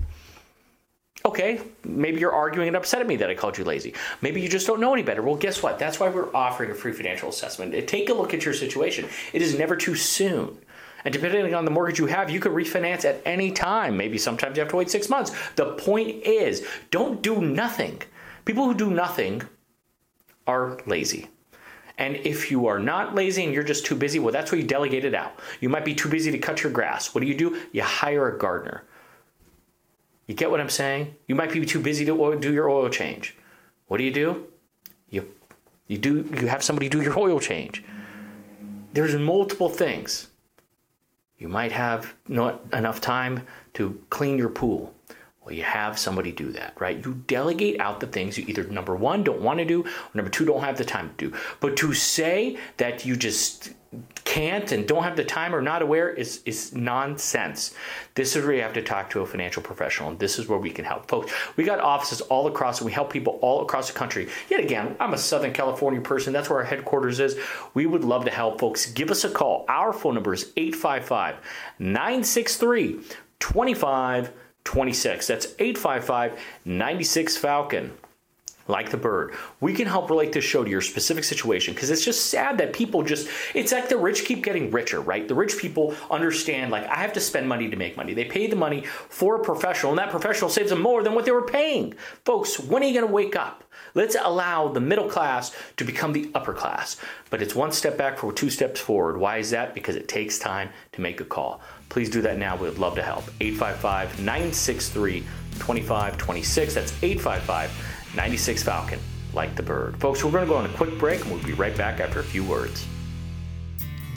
Okay, 1.25 1.59
maybe 1.83 2.21
you're 2.21 2.31
arguing 2.31 2.69
and 2.69 2.77
upset 2.77 3.01
at 3.01 3.07
me 3.07 3.17
that 3.17 3.29
I 3.29 3.35
called 3.35 3.57
you 3.57 3.65
lazy. 3.65 3.93
Maybe 4.21 4.39
you 4.39 4.47
just 4.47 4.65
don't 4.65 4.79
know 4.79 4.93
any 4.93 5.03
better. 5.03 5.21
Well, 5.21 5.35
guess 5.35 5.61
what? 5.61 5.77
That's 5.77 5.99
why 5.99 6.07
we're 6.07 6.33
offering 6.33 6.71
a 6.71 6.73
free 6.73 6.93
financial 6.93 7.27
assessment. 7.27 7.87
Take 7.89 8.09
a 8.09 8.13
look 8.13 8.33
at 8.33 8.45
your 8.45 8.53
situation. 8.53 9.05
It 9.33 9.41
is 9.41 9.57
never 9.57 9.75
too 9.75 9.95
soon. 9.95 10.57
And 11.05 11.13
depending 11.13 11.53
on 11.53 11.65
the 11.65 11.71
mortgage 11.71 11.99
you 11.99 12.07
have, 12.07 12.29
you 12.29 12.39
could 12.39 12.51
refinance 12.51 13.05
at 13.05 13.21
any 13.25 13.51
time. 13.51 13.95
Maybe 13.95 14.17
sometimes 14.17 14.57
you 14.57 14.61
have 14.61 14.69
to 14.71 14.75
wait 14.75 14.89
six 14.89 15.09
months. 15.09 15.31
The 15.55 15.73
point 15.73 16.23
is, 16.25 16.65
don't 16.91 17.21
do 17.21 17.41
nothing. 17.41 18.01
People 18.45 18.65
who 18.65 18.73
do 18.73 18.89
nothing 18.91 19.43
are 20.47 20.79
lazy. 20.85 21.29
And 21.97 22.15
if 22.15 22.49
you 22.49 22.67
are 22.67 22.79
not 22.79 23.13
lazy 23.13 23.43
and 23.43 23.53
you're 23.53 23.63
just 23.63 23.85
too 23.85 23.95
busy, 23.95 24.19
well, 24.19 24.31
that's 24.31 24.51
where 24.51 24.59
you 24.59 24.65
delegate 24.65 25.03
it 25.03 25.13
out. 25.13 25.39
You 25.59 25.69
might 25.69 25.83
be 25.83 25.93
too 25.93 26.09
busy 26.09 26.31
to 26.31 26.37
cut 26.37 26.63
your 26.63 26.71
grass. 26.71 27.13
What 27.13 27.21
do 27.21 27.27
you 27.27 27.35
do? 27.35 27.59
You 27.73 27.83
hire 27.83 28.33
a 28.33 28.37
gardener. 28.37 28.85
You 30.25 30.35
get 30.35 30.49
what 30.49 30.61
I'm 30.61 30.69
saying? 30.69 31.15
You 31.27 31.35
might 31.35 31.51
be 31.51 31.65
too 31.65 31.81
busy 31.81 32.05
to 32.05 32.37
do 32.39 32.53
your 32.53 32.69
oil 32.69 32.87
change. 32.89 33.35
What 33.87 33.97
do 33.97 34.03
you 34.03 34.11
do? 34.11 34.47
You 35.09 35.27
you 35.87 35.97
do 35.97 36.29
you 36.39 36.47
have 36.47 36.63
somebody 36.63 36.87
do 36.87 37.01
your 37.01 37.17
oil 37.19 37.39
change. 37.39 37.83
There's 38.93 39.15
multiple 39.15 39.69
things. 39.69 40.27
You 41.39 41.47
might 41.47 41.71
have 41.71 42.13
not 42.27 42.61
enough 42.73 42.99
time 43.01 43.47
to 43.73 43.99
clean 44.09 44.37
your 44.37 44.49
pool. 44.49 44.93
Well, 45.41 45.55
you 45.55 45.63
have 45.63 45.97
somebody 45.97 46.33
do 46.33 46.51
that, 46.51 46.79
right? 46.79 47.03
You 47.03 47.23
delegate 47.25 47.79
out 47.79 48.01
the 48.01 48.07
things 48.07 48.37
you 48.37 48.43
either 48.47 48.65
number 48.65 48.95
one 48.95 49.23
don't 49.23 49.41
want 49.41 49.59
to 49.59 49.65
do, 49.65 49.83
or 49.83 50.11
number 50.13 50.29
two 50.29 50.45
don't 50.45 50.63
have 50.63 50.77
the 50.77 50.85
time 50.85 51.09
to 51.17 51.29
do. 51.29 51.37
But 51.61 51.77
to 51.77 51.93
say 51.93 52.57
that 52.75 53.05
you 53.05 53.15
just 53.15 53.71
can't 54.23 54.71
and 54.71 54.87
don't 54.87 55.01
have 55.01 55.15
the 55.15 55.23
time 55.23 55.55
or 55.55 55.61
not 55.61 55.81
aware 55.81 56.09
is, 56.09 56.43
is 56.45 56.75
nonsense. 56.75 57.73
This 58.13 58.35
is 58.35 58.45
where 58.45 58.53
you 58.53 58.61
have 58.61 58.73
to 58.73 58.83
talk 58.83 59.09
to 59.09 59.21
a 59.21 59.25
financial 59.25 59.63
professional, 59.63 60.09
and 60.09 60.19
this 60.19 60.37
is 60.37 60.47
where 60.47 60.59
we 60.59 60.69
can 60.69 60.85
help. 60.85 61.07
Folks, 61.07 61.33
we 61.57 61.63
got 61.63 61.79
offices 61.79 62.21
all 62.21 62.45
across, 62.45 62.79
and 62.79 62.85
we 62.85 62.91
help 62.91 63.11
people 63.11 63.39
all 63.41 63.63
across 63.63 63.91
the 63.91 63.97
country. 63.97 64.29
Yet 64.47 64.59
again, 64.59 64.95
I'm 64.99 65.13
a 65.13 65.17
Southern 65.17 65.53
California 65.53 65.99
person. 66.01 66.31
That's 66.31 66.49
where 66.49 66.59
our 66.59 66.65
headquarters 66.65 67.19
is. 67.19 67.39
We 67.73 67.87
would 67.87 68.03
love 68.03 68.25
to 68.25 68.31
help 68.31 68.59
folks. 68.59 68.91
Give 68.91 69.09
us 69.09 69.23
a 69.23 69.29
call. 69.29 69.65
Our 69.67 69.91
phone 69.91 70.13
number 70.13 70.33
is 70.33 70.51
855 70.55 71.37
963 71.79 72.99
2526. 73.39 75.27
That's 75.27 75.47
855 75.57 76.39
96 76.65 77.37
Falcon 77.37 77.91
like 78.69 78.91
the 78.91 78.97
bird. 78.97 79.33
We 79.59 79.73
can 79.73 79.87
help 79.87 80.09
relate 80.09 80.31
this 80.31 80.43
show 80.43 80.63
to 80.63 80.69
your 80.69 80.81
specific 80.81 81.23
situation 81.23 81.73
because 81.73 81.89
it's 81.89 82.05
just 82.05 82.27
sad 82.27 82.57
that 82.59 82.71
people 82.71 83.03
just, 83.03 83.27
it's 83.55 83.71
like 83.71 83.89
the 83.89 83.97
rich 83.97 84.25
keep 84.25 84.43
getting 84.43 84.71
richer, 84.71 85.01
right? 85.01 85.27
The 85.27 85.35
rich 85.35 85.57
people 85.57 85.95
understand, 86.09 86.71
like, 86.71 86.87
I 86.87 86.97
have 86.97 87.13
to 87.13 87.19
spend 87.19 87.49
money 87.49 87.69
to 87.69 87.75
make 87.75 87.97
money. 87.97 88.13
They 88.13 88.25
pay 88.25 88.47
the 88.47 88.55
money 88.55 88.85
for 88.85 89.41
a 89.41 89.43
professional, 89.43 89.91
and 89.91 89.99
that 89.99 90.11
professional 90.11 90.49
saves 90.49 90.69
them 90.69 90.81
more 90.81 91.03
than 91.03 91.15
what 91.15 91.25
they 91.25 91.31
were 91.31 91.47
paying. 91.47 91.95
Folks, 92.25 92.59
when 92.59 92.83
are 92.83 92.85
you 92.85 92.93
going 92.93 93.07
to 93.07 93.13
wake 93.13 93.35
up? 93.35 93.63
Let's 93.95 94.15
allow 94.21 94.67
the 94.67 94.79
middle 94.79 95.09
class 95.09 95.55
to 95.77 95.83
become 95.83 96.13
the 96.13 96.29
upper 96.35 96.53
class. 96.53 96.97
But 97.29 97.41
it's 97.41 97.55
one 97.55 97.71
step 97.71 97.97
back 97.97 98.17
for 98.17 98.31
two 98.31 98.49
steps 98.49 98.79
forward. 98.79 99.17
Why 99.17 99.37
is 99.37 99.49
that? 99.51 99.73
Because 99.73 99.95
it 99.95 100.07
takes 100.07 100.37
time 100.37 100.69
to 100.91 101.01
make 101.01 101.21
a 101.21 101.25
call. 101.25 101.61
Please 101.89 102.09
do 102.09 102.21
that 102.21 102.37
now. 102.37 102.55
We'd 102.55 102.77
love 102.77 102.95
to 102.95 103.03
help. 103.03 103.23
855 103.39 104.19
963 104.19 105.21
2526. 105.59 106.73
That's 106.73 107.03
855 107.03 107.98
96 108.15 108.63
Falcon, 108.63 108.99
like 109.33 109.55
the 109.55 109.63
bird. 109.63 109.99
Folks, 109.99 110.23
we're 110.23 110.31
going 110.31 110.45
to 110.45 110.49
go 110.49 110.57
on 110.57 110.65
a 110.65 110.73
quick 110.73 110.97
break 110.97 111.21
and 111.21 111.31
we'll 111.31 111.43
be 111.43 111.53
right 111.53 111.75
back 111.77 111.99
after 111.99 112.19
a 112.19 112.23
few 112.23 112.43
words. 112.43 112.85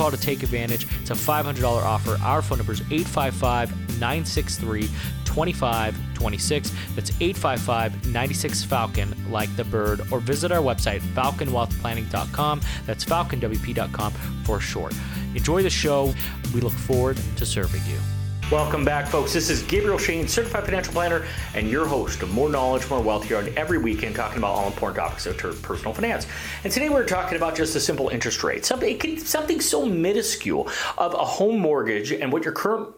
call 0.00 0.10
to 0.10 0.16
take 0.16 0.42
advantage. 0.42 0.86
It's 1.02 1.10
a 1.10 1.14
$500 1.14 1.62
offer. 1.62 2.16
Our 2.22 2.40
phone 2.40 2.56
number 2.56 2.72
is 2.72 2.80
855 2.90 4.00
963 4.00 4.88
2526. 5.26 6.72
That's 6.94 7.10
855 7.20 8.06
96 8.06 8.64
Falcon, 8.64 9.14
like 9.30 9.54
the 9.56 9.64
bird, 9.64 10.00
or 10.10 10.20
visit 10.20 10.52
our 10.52 10.62
website, 10.62 11.00
falconwealthplanning.com. 11.14 12.62
That's 12.86 13.04
falconwp.com 13.04 14.12
for 14.44 14.58
short. 14.58 14.94
Enjoy 15.34 15.62
the 15.62 15.70
show. 15.70 16.14
We 16.54 16.62
look 16.62 16.72
forward 16.72 17.18
to 17.36 17.44
serving 17.44 17.82
you. 17.86 18.19
Welcome 18.50 18.84
back, 18.84 19.06
folks. 19.06 19.32
This 19.32 19.48
is 19.48 19.62
Gabriel 19.62 19.96
Shaheen, 19.96 20.28
certified 20.28 20.64
financial 20.64 20.92
planner, 20.92 21.24
and 21.54 21.68
your 21.68 21.86
host 21.86 22.20
of 22.20 22.34
More 22.34 22.48
Knowledge, 22.48 22.90
More 22.90 23.00
Wealth 23.00 23.22
here 23.22 23.36
on 23.36 23.48
every 23.56 23.78
weekend, 23.78 24.16
talking 24.16 24.38
about 24.38 24.56
all 24.56 24.66
important 24.66 24.96
topics 24.96 25.24
of 25.26 25.62
personal 25.62 25.94
finance. 25.94 26.26
And 26.64 26.72
today 26.72 26.88
we're 26.88 27.06
talking 27.06 27.36
about 27.36 27.54
just 27.54 27.76
a 27.76 27.80
simple 27.80 28.08
interest 28.08 28.42
rate, 28.42 28.64
something, 28.64 29.20
something 29.20 29.60
so 29.60 29.86
minuscule 29.86 30.68
of 30.98 31.14
a 31.14 31.24
home 31.24 31.60
mortgage 31.60 32.10
and 32.10 32.32
what 32.32 32.42
your 32.42 32.52
current 32.52 32.92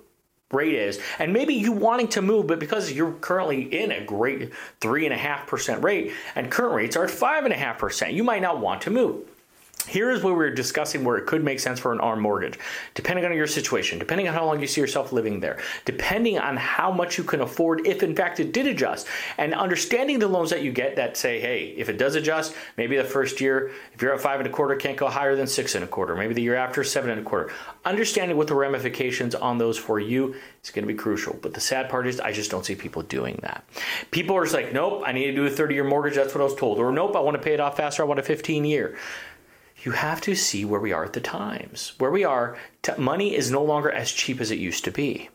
rate 0.53 0.75
is, 0.75 0.99
and 1.19 1.35
maybe 1.35 1.53
you 1.53 1.71
wanting 1.71 2.09
to 2.09 2.23
move, 2.23 2.47
but 2.47 2.59
because 2.59 2.91
you're 2.91 3.13
currently 3.13 3.63
in 3.79 3.93
a 3.93 4.03
great 4.03 4.55
three 4.81 5.05
and 5.05 5.13
a 5.13 5.19
half 5.19 5.47
percent 5.47 5.85
rate, 5.85 6.13
and 6.35 6.51
current 6.51 6.75
rates 6.75 6.97
are 6.97 7.05
at 7.05 7.11
five 7.11 7.45
and 7.45 7.53
a 7.53 7.59
half 7.59 7.79
percent, 7.79 8.15
you 8.15 8.25
might 8.25 8.41
not 8.41 8.59
want 8.59 8.81
to 8.81 8.91
move. 8.91 9.29
Here 9.89 10.11
is 10.11 10.23
where 10.23 10.35
we're 10.35 10.51
discussing 10.51 11.05
where 11.05 11.17
it 11.17 11.27
could 11.27 11.43
make 11.43 11.61
sense 11.61 11.81
for 11.81 11.93
an 11.93 12.01
ARM 12.01 12.21
mortgage, 12.21 12.59
depending 12.95 13.25
on 13.25 13.35
your 13.35 13.47
situation, 13.47 13.99
depending 13.99 14.29
on 14.29 14.35
how 14.35 14.45
long 14.45 14.61
you 14.61 14.67
see 14.67 14.81
yourself 14.81 15.13
living 15.13 15.41
there, 15.41 15.59
depending 15.85 16.39
on 16.39 16.57
how 16.57 16.91
much 16.91 17.19
you 17.19 17.25
can 17.25 17.41
afford, 17.41 17.87
if 17.87 18.03
in 18.03 18.15
fact 18.15 18.41
it 18.41 18.53
did 18.53 18.67
adjust, 18.67 19.07
and 19.39 19.55
understanding 19.55 20.19
the 20.19 20.29
loans 20.29 20.51
that 20.51 20.63
you 20.63 20.73
get 20.73 20.97
that 20.97 21.17
say, 21.17 21.41
hey, 21.41 21.75
if 21.77 21.89
it 21.89 21.99
does 21.99 22.15
adjust, 22.15 22.55
maybe 22.77 22.97
the 22.97 23.05
first 23.05 23.41
year, 23.41 23.71
if 23.93 24.01
you're 24.01 24.15
at 24.15 24.21
five 24.21 24.41
and 24.41 24.49
a 24.49 24.53
quarter, 24.53 24.77
can't 24.77 24.97
go 24.97 25.09
higher 25.09 25.37
than 25.37 25.47
six 25.47 25.75
and 25.75 25.85
a 25.85 25.89
quarter, 25.89 26.15
maybe 26.15 26.35
the 26.35 26.43
year 26.43 26.57
after, 26.57 26.85
seven 26.85 27.11
and 27.11 27.21
a 27.21 27.25
quarter. 27.25 27.53
Understanding 27.85 28.37
what 28.37 28.47
the 28.47 28.55
ramifications 28.55 29.35
on 29.35 29.59
those 29.59 29.77
for 29.77 29.99
you 29.99 30.35
is 30.63 30.71
going 30.71 30.87
to 30.87 30.93
be 30.93 30.99
crucial. 30.99 31.37
But 31.43 31.55
the 31.55 31.61
sad 31.61 31.89
part 31.89 32.07
is, 32.07 32.21
I 32.21 32.33
just 32.33 32.51
don't 32.51 32.65
see 32.65 32.75
people 32.75 33.03
doing 33.03 33.39
that. 33.43 33.65
People 34.11 34.37
are 34.37 34.45
just 34.45 34.55
like, 34.55 34.73
nope, 34.73 35.03
I 35.05 35.13
need 35.13 35.27
to 35.27 35.35
do 35.35 35.47
a 35.47 35.51
30 35.51 35.75
year 35.75 35.85
mortgage, 35.85 36.15
that's 36.15 36.35
what 36.35 36.41
I 36.41 36.45
was 36.45 36.55
told, 36.55 36.79
or 36.79 36.93
nope, 36.93 37.17
I 37.17 37.21
want 37.21 37.37
to 37.37 37.43
pay 37.43 37.55
it 37.55 37.61
off 37.61 37.77
faster, 37.77 38.03
I 38.03 38.07
want 38.07 38.21
a 38.21 38.23
15 38.23 38.65
year 38.65 38.97
you 39.85 39.93
have 39.93 40.21
to 40.23 40.35
see 40.35 40.65
where 40.65 40.81
we 40.81 40.93
are 40.93 41.05
at 41.05 41.13
the 41.13 41.21
times. 41.21 41.93
Where 41.99 42.11
we 42.11 42.25
are, 42.25 42.57
t- 42.83 42.93
money 42.99 43.35
is 43.35 43.51
no 43.51 43.63
longer 43.63 43.91
as 43.91 44.13
cheap 44.13 44.41
as 44.41 44.51
it 44.51 44.59
used 44.59 44.85
to 44.85 44.91
be. 44.91 45.29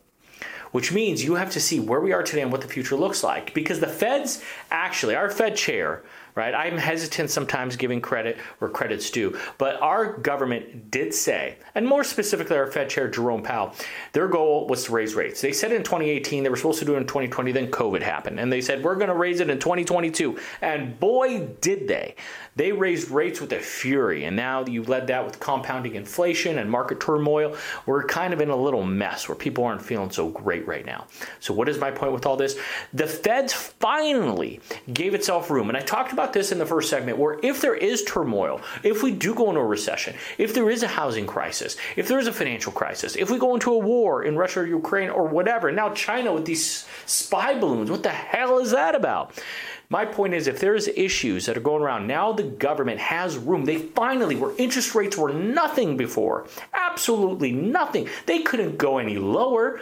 Which 0.71 0.91
means 0.91 1.23
you 1.23 1.35
have 1.35 1.51
to 1.51 1.59
see 1.59 1.79
where 1.79 2.01
we 2.01 2.11
are 2.11 2.23
today 2.23 2.41
and 2.41 2.51
what 2.51 2.61
the 2.61 2.67
future 2.67 2.95
looks 2.95 3.23
like. 3.23 3.53
Because 3.53 3.79
the 3.79 3.87
Fed's 3.87 4.43
actually, 4.69 5.15
our 5.15 5.29
Fed 5.29 5.55
chair 5.55 6.03
right? 6.37 6.53
I'm 6.53 6.77
hesitant 6.77 7.31
sometimes 7.31 7.75
giving 7.75 7.99
credit 7.99 8.37
where 8.59 8.69
credit's 8.69 9.09
due, 9.09 9.37
but 9.57 9.81
our 9.81 10.17
government 10.17 10.91
did 10.91 11.13
say, 11.13 11.57
and 11.73 11.85
more 11.85 12.03
specifically, 12.03 12.55
our 12.55 12.67
Fed 12.67 12.89
Chair 12.91 13.09
Jerome 13.09 13.41
Powell, 13.41 13.73
their 14.13 14.27
goal 14.27 14.67
was 14.67 14.85
to 14.85 14.91
raise 14.91 15.15
rates. 15.15 15.41
They 15.41 15.51
said 15.51 15.71
in 15.71 15.81
2018 15.81 16.43
they 16.43 16.49
were 16.49 16.55
supposed 16.55 16.79
to 16.79 16.85
do 16.85 16.93
it 16.93 16.97
in 16.97 17.07
2020, 17.07 17.51
then 17.51 17.71
COVID 17.71 18.03
happened, 18.03 18.39
and 18.39 18.53
they 18.53 18.61
said 18.61 18.83
we're 18.83 18.95
going 18.95 19.09
to 19.09 19.15
raise 19.15 19.39
it 19.39 19.49
in 19.49 19.57
2022, 19.57 20.37
and 20.61 20.99
boy 20.99 21.47
did 21.59 21.87
they! 21.87 22.15
They 22.57 22.71
raised 22.71 23.11
rates 23.11 23.39
with 23.39 23.53
a 23.53 23.59
fury, 23.59 24.23
and 24.23 24.35
now 24.35 24.65
you've 24.65 24.89
led 24.89 25.05
that 25.07 25.23
with 25.23 25.39
compounding 25.39 25.93
inflation 25.93 26.57
and 26.57 26.69
market 26.71 26.99
turmoil. 26.99 27.55
We're 27.85 28.03
kind 28.03 28.33
of 28.33 28.41
in 28.41 28.49
a 28.49 28.55
little 28.55 28.83
mess 28.83 29.29
where 29.29 29.35
people 29.35 29.63
aren't 29.63 29.83
feeling 29.83 30.09
so 30.09 30.29
great 30.29 30.67
right 30.67 30.83
now. 30.83 31.05
So, 31.39 31.53
what 31.53 31.69
is 31.69 31.77
my 31.77 31.91
point 31.91 32.13
with 32.13 32.25
all 32.25 32.35
this? 32.35 32.57
The 32.93 33.05
Feds 33.05 33.53
finally 33.53 34.59
gave 34.91 35.13
itself 35.13 35.51
room, 35.51 35.69
and 35.69 35.77
I 35.77 35.81
talked 35.81 36.11
about 36.13 36.26
about 36.27 36.33
this 36.33 36.51
in 36.51 36.57
the 36.57 36.65
first 36.65 36.89
segment 36.89 37.17
where 37.17 37.39
if 37.41 37.61
there 37.61 37.75
is 37.75 38.03
turmoil, 38.03 38.59
if 38.83 39.01
we 39.01 39.11
do 39.11 39.33
go 39.33 39.47
into 39.47 39.61
a 39.61 39.65
recession, 39.65 40.13
if 40.37 40.53
there 40.53 40.69
is 40.69 40.83
a 40.83 40.87
housing 40.87 41.25
crisis, 41.25 41.77
if 41.95 42.09
there 42.09 42.19
is 42.19 42.27
a 42.27 42.33
financial 42.33 42.73
crisis, 42.73 43.15
if 43.15 43.31
we 43.31 43.39
go 43.39 43.53
into 43.53 43.71
a 43.71 43.77
war 43.77 44.23
in 44.25 44.35
Russia 44.35 44.59
or 44.59 44.65
Ukraine 44.65 45.09
or 45.09 45.25
whatever, 45.25 45.71
now 45.71 45.93
China 45.93 46.33
with 46.33 46.43
these 46.43 46.85
spy 47.05 47.57
balloons, 47.57 47.89
what 47.89 48.03
the 48.03 48.09
hell 48.09 48.59
is 48.59 48.71
that 48.71 48.93
about? 48.93 49.41
My 49.89 50.03
point 50.03 50.33
is, 50.33 50.47
if 50.47 50.59
there's 50.59 50.89
issues 50.89 51.45
that 51.45 51.55
are 51.55 51.61
going 51.61 51.81
around, 51.81 52.07
now 52.07 52.33
the 52.33 52.43
government 52.43 52.99
has 52.99 53.37
room. 53.37 53.63
They 53.63 53.77
finally, 53.77 54.35
where 54.35 54.53
interest 54.57 54.93
rates 54.95 55.15
were 55.15 55.31
nothing 55.31 55.95
before, 55.95 56.47
absolutely 56.73 57.53
nothing. 57.53 58.09
They 58.25 58.39
couldn't 58.39 58.77
go 58.77 58.97
any 58.97 59.17
lower 59.17 59.79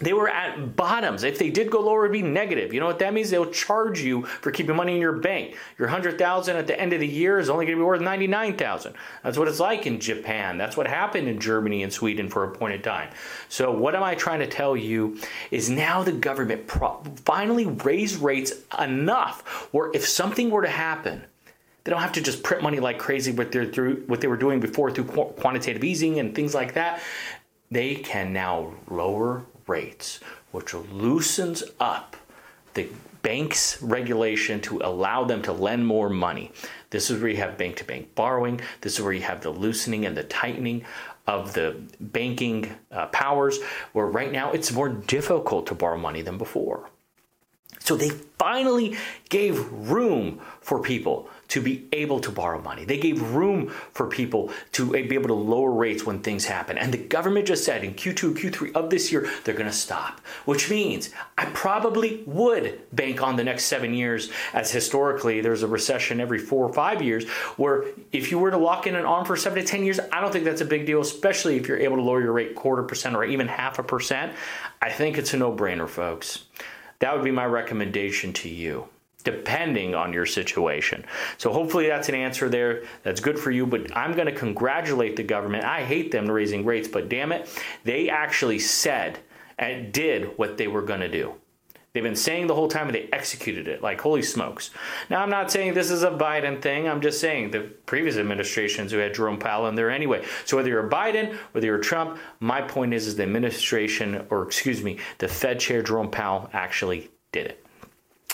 they 0.00 0.12
were 0.12 0.28
at 0.28 0.74
bottoms. 0.74 1.22
If 1.22 1.38
they 1.38 1.50
did 1.50 1.70
go 1.70 1.80
lower, 1.80 2.04
it'd 2.04 2.12
be 2.12 2.22
negative. 2.22 2.74
You 2.74 2.80
know 2.80 2.86
what 2.86 2.98
that 2.98 3.14
means? 3.14 3.30
They'll 3.30 3.50
charge 3.50 4.00
you 4.00 4.24
for 4.26 4.50
keeping 4.50 4.74
money 4.74 4.94
in 4.94 5.00
your 5.00 5.12
bank. 5.12 5.56
Your 5.78 5.88
hundred 5.88 6.18
thousand 6.18 6.56
at 6.56 6.66
the 6.66 6.78
end 6.78 6.92
of 6.92 7.00
the 7.00 7.06
year 7.06 7.38
is 7.38 7.48
only 7.48 7.64
going 7.66 7.78
to 7.78 7.82
be 7.82 7.86
worth 7.86 8.00
ninety 8.00 8.26
nine 8.26 8.56
thousand. 8.56 8.94
That's 9.22 9.38
what 9.38 9.46
it's 9.46 9.60
like 9.60 9.86
in 9.86 10.00
Japan. 10.00 10.58
That's 10.58 10.76
what 10.76 10.86
happened 10.86 11.28
in 11.28 11.38
Germany 11.38 11.82
and 11.82 11.92
Sweden 11.92 12.28
for 12.28 12.44
a 12.44 12.50
point 12.50 12.74
in 12.74 12.82
time. 12.82 13.10
So 13.48 13.70
what 13.70 13.94
am 13.94 14.02
I 14.02 14.14
trying 14.14 14.40
to 14.40 14.46
tell 14.46 14.76
you 14.76 15.18
is 15.50 15.70
now 15.70 16.02
the 16.02 16.12
government 16.12 16.66
pro- 16.66 17.02
finally 17.24 17.66
raised 17.66 18.20
rates 18.20 18.52
enough 18.78 19.68
where 19.70 19.90
if 19.94 20.08
something 20.08 20.50
were 20.50 20.62
to 20.62 20.68
happen, 20.68 21.24
they 21.84 21.90
don't 21.90 22.00
have 22.00 22.12
to 22.12 22.20
just 22.20 22.42
print 22.42 22.62
money 22.62 22.80
like 22.80 22.98
crazy 22.98 23.30
what 23.30 23.52
they're 23.52 23.66
through 23.66 24.02
what 24.06 24.20
they 24.20 24.26
were 24.26 24.36
doing 24.36 24.58
before 24.58 24.90
through 24.90 25.04
quantitative 25.04 25.84
easing 25.84 26.18
and 26.18 26.34
things 26.34 26.54
like 26.54 26.74
that. 26.74 27.00
They 27.70 27.94
can 27.94 28.32
now 28.32 28.74
lower 28.88 29.44
rates, 29.66 30.20
which 30.52 30.74
loosens 30.74 31.62
up 31.80 32.16
the 32.74 32.88
bank's 33.22 33.80
regulation 33.82 34.60
to 34.60 34.80
allow 34.84 35.24
them 35.24 35.40
to 35.42 35.52
lend 35.52 35.86
more 35.86 36.10
money. 36.10 36.52
This 36.90 37.10
is 37.10 37.20
where 37.20 37.30
you 37.30 37.38
have 37.38 37.56
bank 37.56 37.76
to 37.76 37.84
bank 37.84 38.14
borrowing. 38.14 38.60
This 38.82 38.94
is 38.94 39.00
where 39.02 39.12
you 39.12 39.22
have 39.22 39.40
the 39.40 39.50
loosening 39.50 40.04
and 40.04 40.16
the 40.16 40.24
tightening 40.24 40.84
of 41.26 41.54
the 41.54 41.80
banking 42.00 42.70
uh, 42.92 43.06
powers, 43.06 43.58
where 43.92 44.06
right 44.06 44.30
now 44.30 44.52
it's 44.52 44.72
more 44.72 44.90
difficult 44.90 45.66
to 45.68 45.74
borrow 45.74 45.96
money 45.96 46.20
than 46.20 46.36
before. 46.36 46.90
So 47.80 47.96
they 47.96 48.10
finally 48.38 48.96
gave 49.28 49.70
room 49.72 50.40
for 50.60 50.80
people 50.80 51.28
to 51.48 51.60
be 51.60 51.86
able 51.92 52.20
to 52.20 52.30
borrow 52.30 52.60
money. 52.60 52.84
They 52.84 52.98
gave 52.98 53.20
room 53.32 53.68
for 53.92 54.08
people 54.08 54.50
to 54.72 54.90
be 54.90 55.14
able 55.14 55.28
to 55.28 55.34
lower 55.34 55.70
rates 55.70 56.04
when 56.04 56.20
things 56.20 56.44
happen. 56.44 56.78
And 56.78 56.92
the 56.92 56.98
government 56.98 57.46
just 57.46 57.64
said 57.64 57.84
in 57.84 57.94
Q2, 57.94 58.34
Q3 58.34 58.72
of 58.72 58.90
this 58.90 59.12
year, 59.12 59.28
they're 59.44 59.54
going 59.54 59.66
to 59.66 59.72
stop, 59.72 60.20
which 60.44 60.70
means 60.70 61.10
I 61.36 61.46
probably 61.46 62.22
would 62.26 62.80
bank 62.92 63.22
on 63.22 63.36
the 63.36 63.44
next 63.44 63.64
seven 63.64 63.94
years, 63.94 64.30
as 64.52 64.70
historically 64.70 65.40
there's 65.40 65.62
a 65.62 65.68
recession 65.68 66.20
every 66.20 66.38
four 66.38 66.66
or 66.66 66.72
five 66.72 67.02
years, 67.02 67.28
where 67.56 67.84
if 68.12 68.30
you 68.30 68.38
were 68.38 68.50
to 68.50 68.58
lock 68.58 68.86
in 68.86 68.96
an 68.96 69.04
arm 69.04 69.24
for 69.24 69.36
seven 69.36 69.62
to 69.62 69.64
10 69.64 69.84
years, 69.84 70.00
I 70.12 70.20
don't 70.20 70.32
think 70.32 70.44
that's 70.44 70.60
a 70.60 70.66
big 70.66 70.86
deal, 70.86 71.00
especially 71.00 71.56
if 71.56 71.68
you're 71.68 71.78
able 71.78 71.96
to 71.96 72.02
lower 72.02 72.20
your 72.20 72.32
rate 72.32 72.54
quarter 72.54 72.82
percent 72.82 73.16
or 73.16 73.24
even 73.24 73.48
half 73.48 73.78
a 73.78 73.82
percent. 73.82 74.32
I 74.80 74.90
think 74.90 75.18
it's 75.18 75.34
a 75.34 75.36
no 75.36 75.54
brainer, 75.54 75.88
folks. 75.88 76.44
That 77.00 77.14
would 77.14 77.24
be 77.24 77.30
my 77.30 77.44
recommendation 77.44 78.32
to 78.34 78.48
you 78.48 78.88
depending 79.24 79.94
on 79.94 80.12
your 80.12 80.26
situation. 80.26 81.04
So 81.38 81.52
hopefully 81.52 81.88
that's 81.88 82.08
an 82.08 82.14
answer 82.14 82.48
there. 82.48 82.84
That's 83.02 83.20
good 83.20 83.38
for 83.38 83.50
you, 83.50 83.66
but 83.66 83.96
I'm 83.96 84.12
going 84.12 84.26
to 84.26 84.32
congratulate 84.32 85.16
the 85.16 85.22
government. 85.24 85.64
I 85.64 85.82
hate 85.82 86.12
them 86.12 86.30
raising 86.30 86.64
rates, 86.64 86.88
but 86.88 87.08
damn 87.08 87.32
it, 87.32 87.48
they 87.84 88.08
actually 88.08 88.58
said 88.58 89.18
and 89.58 89.92
did 89.92 90.36
what 90.38 90.58
they 90.58 90.68
were 90.68 90.82
going 90.82 91.00
to 91.00 91.08
do. 91.08 91.34
They've 91.94 92.02
been 92.02 92.16
saying 92.16 92.48
the 92.48 92.56
whole 92.56 92.66
time 92.66 92.88
and 92.88 92.94
they 92.94 93.08
executed 93.12 93.68
it 93.68 93.80
like 93.80 94.00
holy 94.00 94.22
smokes. 94.22 94.70
Now, 95.10 95.22
I'm 95.22 95.30
not 95.30 95.52
saying 95.52 95.74
this 95.74 95.92
is 95.92 96.02
a 96.02 96.10
Biden 96.10 96.60
thing. 96.60 96.88
I'm 96.88 97.00
just 97.00 97.20
saying 97.20 97.52
the 97.52 97.60
previous 97.86 98.16
administrations 98.16 98.90
who 98.90 98.98
had 98.98 99.14
Jerome 99.14 99.38
Powell 99.38 99.68
in 99.68 99.76
there 99.76 99.90
anyway. 99.90 100.24
So 100.44 100.56
whether 100.56 100.68
you're 100.68 100.90
Biden, 100.90 101.36
whether 101.52 101.68
you're 101.68 101.78
Trump, 101.78 102.18
my 102.40 102.62
point 102.62 102.94
is, 102.94 103.06
is 103.06 103.14
the 103.14 103.22
administration, 103.22 104.26
or 104.28 104.42
excuse 104.42 104.82
me, 104.82 104.98
the 105.18 105.28
Fed 105.28 105.60
chair 105.60 105.82
Jerome 105.84 106.10
Powell 106.10 106.50
actually 106.52 107.10
did 107.30 107.46
it. 107.46 107.63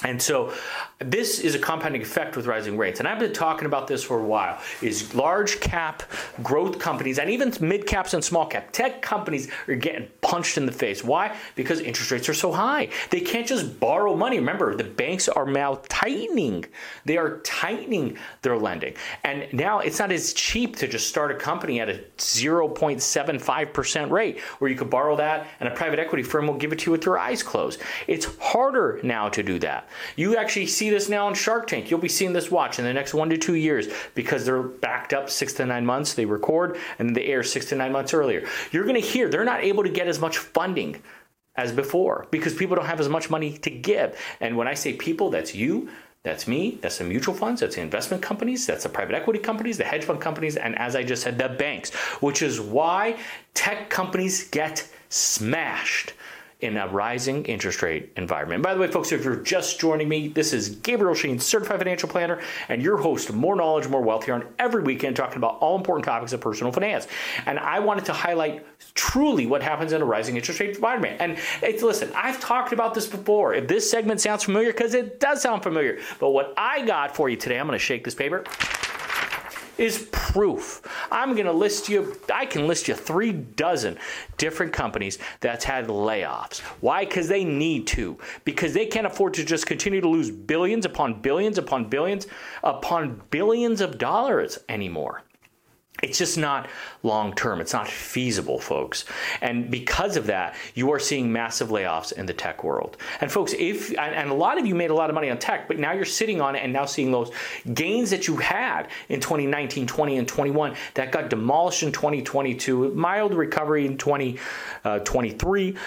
And 0.04 0.20
so 0.20 0.52
this 0.98 1.40
is 1.40 1.54
a 1.54 1.58
compounding 1.58 2.00
effect 2.00 2.36
with 2.36 2.46
rising 2.46 2.76
rates. 2.78 3.00
And 3.00 3.08
I've 3.08 3.18
been 3.18 3.32
talking 3.32 3.66
about 3.66 3.86
this 3.86 4.02
for 4.02 4.18
a 4.18 4.24
while. 4.24 4.58
Is 4.80 5.14
large 5.14 5.60
cap 5.60 6.02
growth 6.42 6.78
companies 6.78 7.18
and 7.18 7.28
even 7.30 7.52
mid 7.60 7.86
caps 7.86 8.14
and 8.14 8.24
small 8.24 8.46
cap 8.46 8.72
tech 8.72 9.02
companies 9.02 9.50
are 9.68 9.74
getting 9.74 10.08
punched 10.22 10.56
in 10.56 10.64
the 10.66 10.72
face. 10.72 11.04
Why? 11.04 11.36
Because 11.54 11.80
interest 11.80 12.10
rates 12.10 12.28
are 12.28 12.34
so 12.34 12.52
high. 12.52 12.88
They 13.10 13.20
can't 13.20 13.46
just 13.46 13.78
borrow 13.78 14.16
money. 14.16 14.38
Remember, 14.38 14.74
the 14.74 14.84
banks 14.84 15.28
are 15.28 15.46
now 15.46 15.80
tightening. 15.88 16.64
They 17.04 17.18
are 17.18 17.38
tightening 17.38 18.16
their 18.42 18.56
lending. 18.56 18.94
And 19.24 19.52
now 19.52 19.80
it's 19.80 19.98
not 19.98 20.12
as 20.12 20.32
cheap 20.32 20.76
to 20.76 20.88
just 20.88 21.08
start 21.08 21.30
a 21.30 21.34
company 21.34 21.80
at 21.80 21.90
a 21.90 22.00
0.75% 22.16 24.10
rate 24.10 24.40
where 24.40 24.70
you 24.70 24.76
could 24.76 24.90
borrow 24.90 25.16
that 25.16 25.46
and 25.60 25.68
a 25.68 25.74
private 25.74 25.98
equity 25.98 26.22
firm 26.22 26.46
will 26.46 26.54
give 26.54 26.72
it 26.72 26.78
to 26.80 26.86
you 26.86 26.92
with 26.92 27.04
your 27.04 27.18
eyes 27.18 27.42
closed. 27.42 27.80
It's 28.06 28.26
harder 28.38 29.00
now 29.02 29.28
to 29.30 29.42
do 29.42 29.58
that. 29.60 29.88
You 30.16 30.36
actually 30.36 30.66
see 30.66 30.90
this 30.90 31.08
now 31.08 31.26
on 31.26 31.34
Shark 31.34 31.66
Tank. 31.66 31.90
You'll 31.90 32.00
be 32.00 32.08
seeing 32.08 32.32
this 32.32 32.50
watch 32.50 32.78
in 32.78 32.84
the 32.84 32.92
next 32.92 33.14
one 33.14 33.30
to 33.30 33.38
two 33.38 33.54
years 33.54 33.88
because 34.14 34.44
they're 34.44 34.62
backed 34.62 35.12
up 35.12 35.30
six 35.30 35.52
to 35.54 35.66
nine 35.66 35.86
months. 35.86 36.14
They 36.14 36.24
record 36.24 36.78
and 36.98 37.14
they 37.14 37.26
air 37.26 37.42
six 37.42 37.66
to 37.66 37.76
nine 37.76 37.92
months 37.92 38.14
earlier. 38.14 38.46
You're 38.72 38.84
going 38.84 39.00
to 39.00 39.06
hear 39.06 39.28
they're 39.28 39.44
not 39.44 39.64
able 39.64 39.82
to 39.82 39.90
get 39.90 40.08
as 40.08 40.20
much 40.20 40.38
funding 40.38 41.02
as 41.56 41.72
before 41.72 42.26
because 42.30 42.54
people 42.54 42.76
don't 42.76 42.86
have 42.86 43.00
as 43.00 43.08
much 43.08 43.30
money 43.30 43.58
to 43.58 43.70
give. 43.70 44.18
And 44.40 44.56
when 44.56 44.68
I 44.68 44.74
say 44.74 44.94
people, 44.94 45.30
that's 45.30 45.54
you, 45.54 45.90
that's 46.22 46.46
me, 46.46 46.78
that's 46.82 46.98
the 46.98 47.04
mutual 47.04 47.34
funds, 47.34 47.60
that's 47.60 47.76
the 47.76 47.80
investment 47.80 48.22
companies, 48.22 48.66
that's 48.66 48.82
the 48.82 48.90
private 48.90 49.14
equity 49.14 49.38
companies, 49.38 49.78
the 49.78 49.84
hedge 49.84 50.04
fund 50.04 50.20
companies, 50.20 50.56
and 50.56 50.78
as 50.78 50.94
I 50.94 51.02
just 51.02 51.22
said, 51.22 51.38
the 51.38 51.48
banks, 51.48 51.94
which 52.20 52.42
is 52.42 52.60
why 52.60 53.18
tech 53.54 53.88
companies 53.88 54.48
get 54.48 54.86
smashed 55.08 56.12
in 56.60 56.76
a 56.76 56.86
rising 56.88 57.44
interest 57.44 57.82
rate 57.82 58.12
environment. 58.16 58.62
By 58.62 58.74
the 58.74 58.80
way, 58.80 58.88
folks, 58.88 59.12
if 59.12 59.24
you're 59.24 59.36
just 59.36 59.80
joining 59.80 60.08
me, 60.08 60.28
this 60.28 60.52
is 60.52 60.68
Gabriel 60.76 61.14
Shaheen, 61.14 61.40
certified 61.40 61.78
financial 61.78 62.08
planner, 62.08 62.40
and 62.68 62.82
your 62.82 62.98
host 62.98 63.32
More 63.32 63.56
Knowledge, 63.56 63.88
More 63.88 64.02
Wealth 64.02 64.24
here 64.24 64.34
on 64.34 64.46
every 64.58 64.82
weekend 64.82 65.16
talking 65.16 65.36
about 65.36 65.58
all 65.60 65.76
important 65.76 66.04
topics 66.04 66.32
of 66.32 66.40
personal 66.40 66.72
finance. 66.72 67.08
And 67.46 67.58
I 67.58 67.78
wanted 67.80 68.04
to 68.06 68.12
highlight 68.12 68.66
truly 68.94 69.46
what 69.46 69.62
happens 69.62 69.92
in 69.92 70.02
a 70.02 70.04
rising 70.04 70.36
interest 70.36 70.60
rate 70.60 70.74
environment. 70.74 71.20
And 71.20 71.38
it's, 71.62 71.82
listen, 71.82 72.10
I've 72.14 72.40
talked 72.40 72.72
about 72.72 72.94
this 72.94 73.06
before. 73.06 73.54
If 73.54 73.68
this 73.68 73.90
segment 73.90 74.20
sounds 74.20 74.44
familiar, 74.44 74.72
because 74.72 74.94
it 74.94 75.20
does 75.20 75.42
sound 75.42 75.62
familiar, 75.62 75.98
but 76.18 76.30
what 76.30 76.52
I 76.56 76.84
got 76.84 77.16
for 77.16 77.28
you 77.28 77.36
today, 77.36 77.58
I'm 77.58 77.66
going 77.66 77.78
to 77.78 77.84
shake 77.84 78.04
this 78.04 78.14
paper 78.14 78.44
is 79.80 80.08
proof. 80.12 80.82
I'm 81.10 81.32
going 81.32 81.46
to 81.46 81.52
list 81.52 81.88
you, 81.88 82.14
I 82.32 82.44
can 82.44 82.68
list 82.68 82.86
you 82.86 82.94
three 82.94 83.32
dozen 83.32 83.96
different 84.36 84.74
companies 84.74 85.18
that's 85.40 85.64
had 85.64 85.88
layoffs. 85.88 86.60
Why? 86.80 87.06
Because 87.06 87.28
they 87.28 87.44
need 87.44 87.86
to. 87.88 88.18
Because 88.44 88.74
they 88.74 88.84
can't 88.84 89.06
afford 89.06 89.34
to 89.34 89.44
just 89.44 89.66
continue 89.66 90.02
to 90.02 90.08
lose 90.08 90.30
billions 90.30 90.84
upon 90.84 91.22
billions 91.22 91.56
upon 91.56 91.86
billions 91.86 92.26
upon 92.62 93.22
billions 93.30 93.80
of 93.80 93.96
dollars 93.96 94.58
anymore. 94.68 95.22
It's 96.02 96.18
just 96.18 96.38
not 96.38 96.68
long 97.02 97.34
term. 97.34 97.60
It's 97.60 97.72
not 97.72 97.88
feasible, 97.88 98.58
folks. 98.58 99.04
And 99.40 99.70
because 99.70 100.16
of 100.16 100.26
that, 100.26 100.54
you 100.74 100.90
are 100.92 100.98
seeing 100.98 101.32
massive 101.32 101.68
layoffs 101.68 102.12
in 102.12 102.26
the 102.26 102.32
tech 102.32 102.64
world. 102.64 102.96
And 103.20 103.30
folks, 103.30 103.54
if 103.58 103.96
and 103.98 104.30
a 104.30 104.34
lot 104.34 104.58
of 104.58 104.66
you 104.66 104.74
made 104.74 104.90
a 104.90 104.94
lot 104.94 105.10
of 105.10 105.14
money 105.14 105.30
on 105.30 105.38
tech, 105.38 105.68
but 105.68 105.78
now 105.78 105.92
you're 105.92 106.04
sitting 106.04 106.40
on 106.40 106.56
it 106.56 106.60
and 106.60 106.72
now 106.72 106.86
seeing 106.86 107.12
those 107.12 107.30
gains 107.74 108.10
that 108.10 108.28
you 108.28 108.36
had 108.36 108.88
in 109.08 109.20
2019, 109.20 109.86
20, 109.86 110.18
and 110.18 110.28
21 110.28 110.74
that 110.94 111.12
got 111.12 111.30
demolished 111.30 111.82
in 111.82 111.92
2022, 111.92 112.94
mild 112.94 113.34
recovery 113.34 113.86
in 113.86 113.98
2023. 113.98 115.74
Uh, 115.74 115.78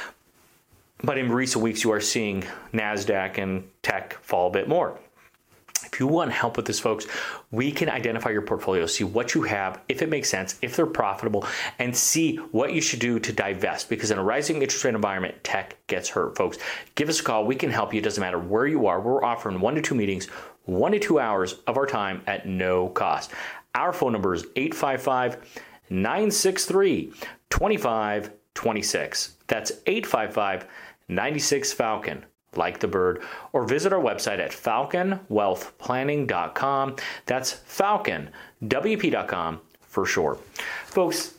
but 1.03 1.17
in 1.17 1.31
recent 1.31 1.61
weeks, 1.63 1.83
you 1.83 1.91
are 1.91 1.99
seeing 1.99 2.45
NASDAQ 2.73 3.37
and 3.37 3.69
tech 3.81 4.13
fall 4.21 4.47
a 4.47 4.51
bit 4.51 4.69
more. 4.69 4.97
If 5.93 5.99
you 5.99 6.07
want 6.07 6.31
help 6.31 6.57
with 6.57 6.65
this, 6.65 6.79
folks, 6.79 7.05
we 7.51 7.71
can 7.71 7.87
identify 7.87 8.31
your 8.31 8.41
portfolio, 8.41 8.87
see 8.87 9.03
what 9.03 9.35
you 9.35 9.43
have, 9.43 9.79
if 9.87 10.01
it 10.01 10.09
makes 10.09 10.27
sense, 10.27 10.57
if 10.63 10.75
they're 10.75 10.87
profitable, 10.87 11.45
and 11.77 11.95
see 11.95 12.37
what 12.37 12.73
you 12.73 12.81
should 12.81 12.99
do 12.99 13.19
to 13.19 13.31
divest. 13.31 13.89
Because 13.89 14.09
in 14.09 14.17
a 14.17 14.23
rising 14.23 14.63
interest 14.63 14.83
rate 14.83 14.95
environment, 14.95 15.43
tech 15.43 15.77
gets 15.85 16.09
hurt, 16.09 16.35
folks. 16.35 16.57
Give 16.95 17.09
us 17.09 17.19
a 17.19 17.23
call. 17.23 17.45
We 17.45 17.55
can 17.55 17.69
help 17.69 17.93
you. 17.93 17.99
It 17.99 18.03
doesn't 18.03 18.19
matter 18.19 18.39
where 18.39 18.65
you 18.65 18.87
are. 18.87 18.99
We're 18.99 19.23
offering 19.23 19.59
one 19.59 19.75
to 19.75 19.81
two 19.83 19.93
meetings, 19.93 20.25
one 20.65 20.93
to 20.93 20.99
two 20.99 21.19
hours 21.19 21.59
of 21.67 21.77
our 21.77 21.85
time 21.85 22.23
at 22.25 22.47
no 22.47 22.89
cost. 22.89 23.29
Our 23.75 23.93
phone 23.93 24.13
number 24.13 24.33
is 24.33 24.47
855 24.55 25.61
963 25.91 27.13
2526. 27.51 29.37
That's 29.45 29.71
855 29.85 30.65
96 31.07 31.73
Falcon 31.73 32.25
like 32.57 32.79
the 32.79 32.87
bird, 32.87 33.21
or 33.51 33.65
visit 33.65 33.93
our 33.93 34.01
website 34.01 34.39
at 34.39 34.51
falconwealthplanning.com. 34.51 36.95
That's 37.25 37.53
falconwp.com 37.53 39.61
for 39.81 40.05
short. 40.05 40.39
Folks, 40.85 41.33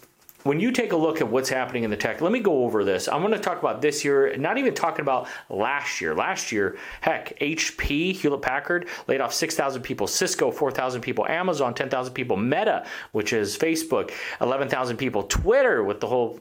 when 0.45 0.61
you 0.61 0.71
take 0.73 0.93
a 0.93 0.97
look 0.97 1.23
at 1.23 1.29
what's 1.29 1.49
happening 1.49 1.85
in 1.85 1.91
the 1.91 1.97
tech, 1.97 2.21
let 2.21 2.31
me 2.31 2.39
go 2.39 2.65
over 2.65 2.85
this. 2.85 3.09
I'm 3.09 3.23
going 3.23 3.33
to 3.33 3.39
talk 3.39 3.59
about 3.59 3.81
this 3.81 4.05
year, 4.05 4.37
not 4.37 4.59
even 4.59 4.75
talking 4.75 5.01
about 5.01 5.27
last 5.49 6.03
year. 6.03 6.15
Last 6.15 6.53
year, 6.53 6.77
heck, 7.01 7.39
HP, 7.41 8.13
Hewlett 8.13 8.43
Packard 8.43 8.89
laid 9.09 9.23
off 9.23 9.33
6,000 9.33 9.83
people, 9.83 10.07
Cisco, 10.07 10.51
4,000 10.51 11.01
people, 11.01 11.27
Amazon, 11.27 11.75
10,000 11.75 12.13
people, 12.13 12.37
Meta, 12.37 12.85
which 13.13 13.33
is 13.33 13.57
Facebook, 13.57 14.13
11,000 14.43 14.99
people, 14.99 15.23
Twitter, 15.23 15.83
with 15.83 16.01
the 16.01 16.07
whole 16.07 16.39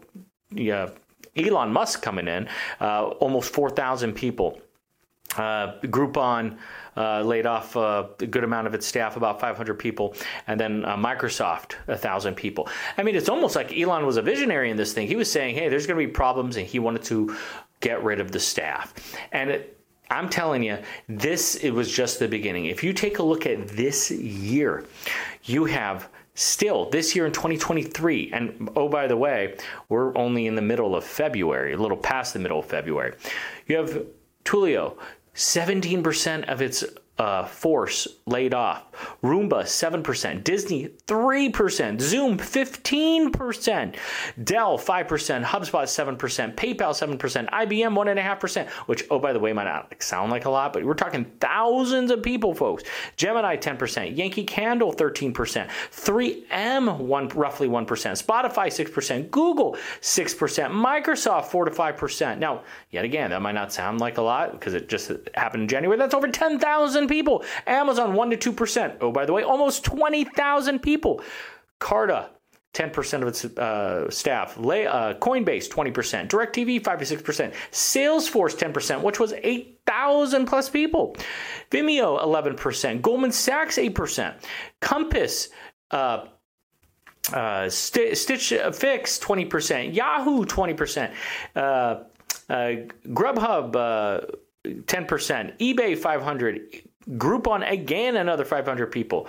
yeah, 0.52 0.90
Elon 1.36 1.72
Musk 1.72 2.02
coming 2.02 2.28
in, 2.28 2.48
uh, 2.80 3.08
almost 3.20 3.54
4,000 3.54 4.14
people. 4.14 4.60
Uh, 5.36 5.80
Groupon 5.82 6.58
uh, 6.96 7.22
laid 7.22 7.48
off 7.48 7.76
uh, 7.76 8.06
a 8.20 8.26
good 8.28 8.44
amount 8.44 8.68
of 8.68 8.76
its 8.76 8.86
staff, 8.86 9.18
about 9.18 9.40
500 9.40 9.74
people, 9.76 10.16
and 10.46 10.60
then 10.60 10.86
uh, 10.86 10.96
Microsoft, 10.96 11.74
1,000 11.86 12.36
people. 12.36 12.70
I 12.98 13.04
mean, 13.04 13.16
it's 13.16 13.30
almost 13.30 13.56
like 13.56 13.76
Elon 13.76 14.06
was 14.06 14.18
a 14.18 14.22
visionary 14.22 14.70
in 14.70 14.78
this 14.78 14.94
thing. 14.94 15.08
He 15.08 15.16
was 15.16 15.32
saying, 15.32 15.56
hey, 15.56 15.70
there's 15.70 15.88
going 15.88 16.00
to 16.00 16.06
be 16.06 16.12
problems, 16.12 16.58
and 16.58 16.68
he 16.68 16.78
wanted 16.78 17.04
to 17.04 17.36
get 17.80 18.04
rid 18.04 18.20
of 18.20 18.32
the 18.32 18.40
staff. 18.40 18.94
And 19.32 19.50
it, 19.50 19.80
I'm 20.12 20.30
telling 20.30 20.62
you, 20.62 20.78
this 21.10 21.56
it 21.56 21.72
was 21.72 21.92
just 21.92 22.20
the 22.20 22.28
beginning. 22.28 22.66
If 22.66 22.84
you 22.84 22.94
take 22.94 23.18
a 23.18 23.24
look 23.24 23.48
at 23.48 23.70
this 23.70 24.12
year, 24.12 24.86
you 25.44 25.66
have 25.66 26.10
still 26.36 26.90
this 26.90 27.16
year 27.16 27.26
in 27.26 27.32
2023 27.32 28.32
and 28.34 28.70
oh 28.76 28.90
by 28.90 29.06
the 29.06 29.16
way 29.16 29.56
we're 29.90 30.18
only 30.18 30.48
in 30.48 30.56
the 30.56 30.62
middle 30.62 30.96
of 30.96 31.04
february 31.04 31.74
a 31.74 31.78
little 31.78 31.98
past 31.98 32.34
the 32.34 32.40
middle 32.40 32.60
of 32.60 32.66
february. 32.66 33.14
You 33.68 33.78
have 33.78 34.06
Twilio, 34.44 34.98
17% 35.36 36.52
of 36.52 36.62
its 36.62 36.84
uh, 37.20 37.46
Force 37.46 38.08
laid 38.26 38.54
off. 38.54 38.84
Roomba 39.24 39.64
7%. 39.64 40.44
Disney 40.44 40.90
3%. 41.08 42.02
Zoom 42.02 42.38
15%. 42.38 43.96
Dell 44.44 44.78
5%. 44.78 45.44
HubSpot 45.44 46.18
7%. 46.18 46.56
PayPal 46.56 47.18
7%. 47.18 47.50
IBM 47.50 47.94
1.5%, 47.94 48.70
which, 48.88 49.06
oh, 49.12 49.20
by 49.20 49.32
the 49.32 49.40
way, 49.40 49.54
might 49.54 49.66
not 49.66 49.94
sound 50.02 50.32
like 50.32 50.46
a 50.46 50.50
lot, 50.50 50.74
but 50.74 50.84
we're 50.84 50.94
talking 50.96 51.26
thousands 51.40 52.10
of 52.10 52.24
people, 52.24 52.54
folks. 52.54 52.84
Gemini 53.16 53.58
10%. 53.58 54.18
Yankee 54.18 54.44
Candle 54.44 54.92
13%. 54.92 55.70
3M 55.92 56.98
one, 56.98 57.28
roughly 57.30 57.68
1%. 57.68 57.86
Spotify 57.86 58.68
6%. 58.68 59.30
Google 59.30 59.78
6%. 60.02 60.72
Microsoft 60.72 61.46
4 61.46 61.66
to 61.66 61.72
5%. 61.72 62.40
Now, 62.40 62.64
yet 62.90 63.06
again, 63.06 63.30
that 63.30 63.42
might 63.42 63.54
not 63.54 63.72
sound 63.72 64.00
like 64.00 64.18
a 64.18 64.22
lot 64.22 64.54
because 64.54 64.74
it 64.74 64.90
just 64.90 65.12
happened 65.36 65.64
in 65.64 65.70
January. 65.70 65.98
That's 65.98 66.16
over 66.16 66.28
10,000 66.28 67.03
people. 67.08 67.44
Amazon, 67.68 68.14
1% 68.14 68.40
to 68.40 68.54
2%. 68.54 68.98
Oh, 69.02 69.12
by 69.12 69.26
the 69.26 69.34
way, 69.34 69.44
almost 69.44 69.84
20,000 69.84 70.80
people. 70.80 71.22
Carta, 71.80 72.30
10% 72.74 73.22
of 73.22 73.28
its 73.28 73.46
uh, 73.46 74.10
staff. 74.10 74.58
Lay, 74.58 74.88
uh, 74.88 75.14
Coinbase, 75.16 75.70
20%. 75.70 76.28
DirecTV, 76.28 76.84
5 76.84 77.00
to 77.00 77.18
6%. 77.18 77.54
Salesforce, 77.72 78.58
10%, 78.58 79.02
which 79.02 79.20
was 79.20 79.34
8,000 79.34 80.46
plus 80.46 80.70
people. 80.70 81.16
Vimeo, 81.70 82.20
11%. 82.22 83.02
Goldman 83.02 83.32
Sachs, 83.32 83.78
8%. 83.78 84.34
Compass, 84.82 85.50
uh, 85.92 86.26
uh, 87.32 87.70
St- 87.70 88.18
Stitch 88.18 88.50
Fix 88.74 89.20
20%, 89.20 89.94
Yahoo 89.94 90.44
20%, 90.46 91.14
uh, 91.56 91.60
uh, 91.60 92.04
Grubhub 93.08 93.76
uh, 93.76 94.26
10%, 94.66 95.58
eBay 95.60 95.98
500, 95.98 96.82
Groupon 97.12 97.70
again 97.70 98.16
another 98.16 98.46
500 98.46 98.88
people. 98.88 99.28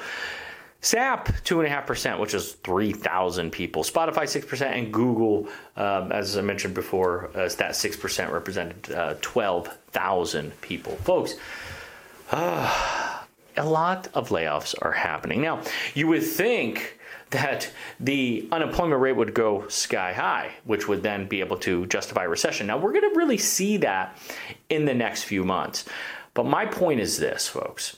SAP, 0.84 1.28
2.5%, 1.44 2.18
which 2.18 2.34
is 2.34 2.52
3,000 2.52 3.50
people. 3.50 3.82
Spotify, 3.82 4.24
6%. 4.24 4.60
And 4.66 4.92
Google, 4.92 5.48
um, 5.76 6.12
as 6.12 6.36
I 6.36 6.42
mentioned 6.42 6.74
before, 6.74 7.30
uh, 7.34 7.48
that 7.48 7.70
6% 7.70 8.30
represented 8.30 8.92
uh, 8.92 9.14
12,000 9.22 10.60
people. 10.60 10.96
Folks, 10.96 11.36
uh, 12.30 13.22
a 13.56 13.64
lot 13.64 14.08
of 14.12 14.28
layoffs 14.28 14.74
are 14.82 14.92
happening. 14.92 15.40
Now, 15.40 15.62
you 15.94 16.06
would 16.08 16.22
think 16.22 16.98
that 17.30 17.70
the 17.98 18.46
unemployment 18.52 19.00
rate 19.00 19.16
would 19.16 19.32
go 19.32 19.66
sky 19.68 20.12
high, 20.12 20.52
which 20.64 20.86
would 20.86 21.02
then 21.02 21.26
be 21.26 21.40
able 21.40 21.56
to 21.58 21.86
justify 21.86 22.24
recession. 22.24 22.66
Now, 22.66 22.76
we're 22.76 22.92
going 22.92 23.10
to 23.10 23.16
really 23.16 23.38
see 23.38 23.78
that 23.78 24.18
in 24.68 24.84
the 24.84 24.94
next 24.94 25.24
few 25.24 25.44
months. 25.44 25.86
But 26.34 26.46
my 26.46 26.66
point 26.66 27.00
is 27.00 27.18
this, 27.18 27.48
folks. 27.48 27.96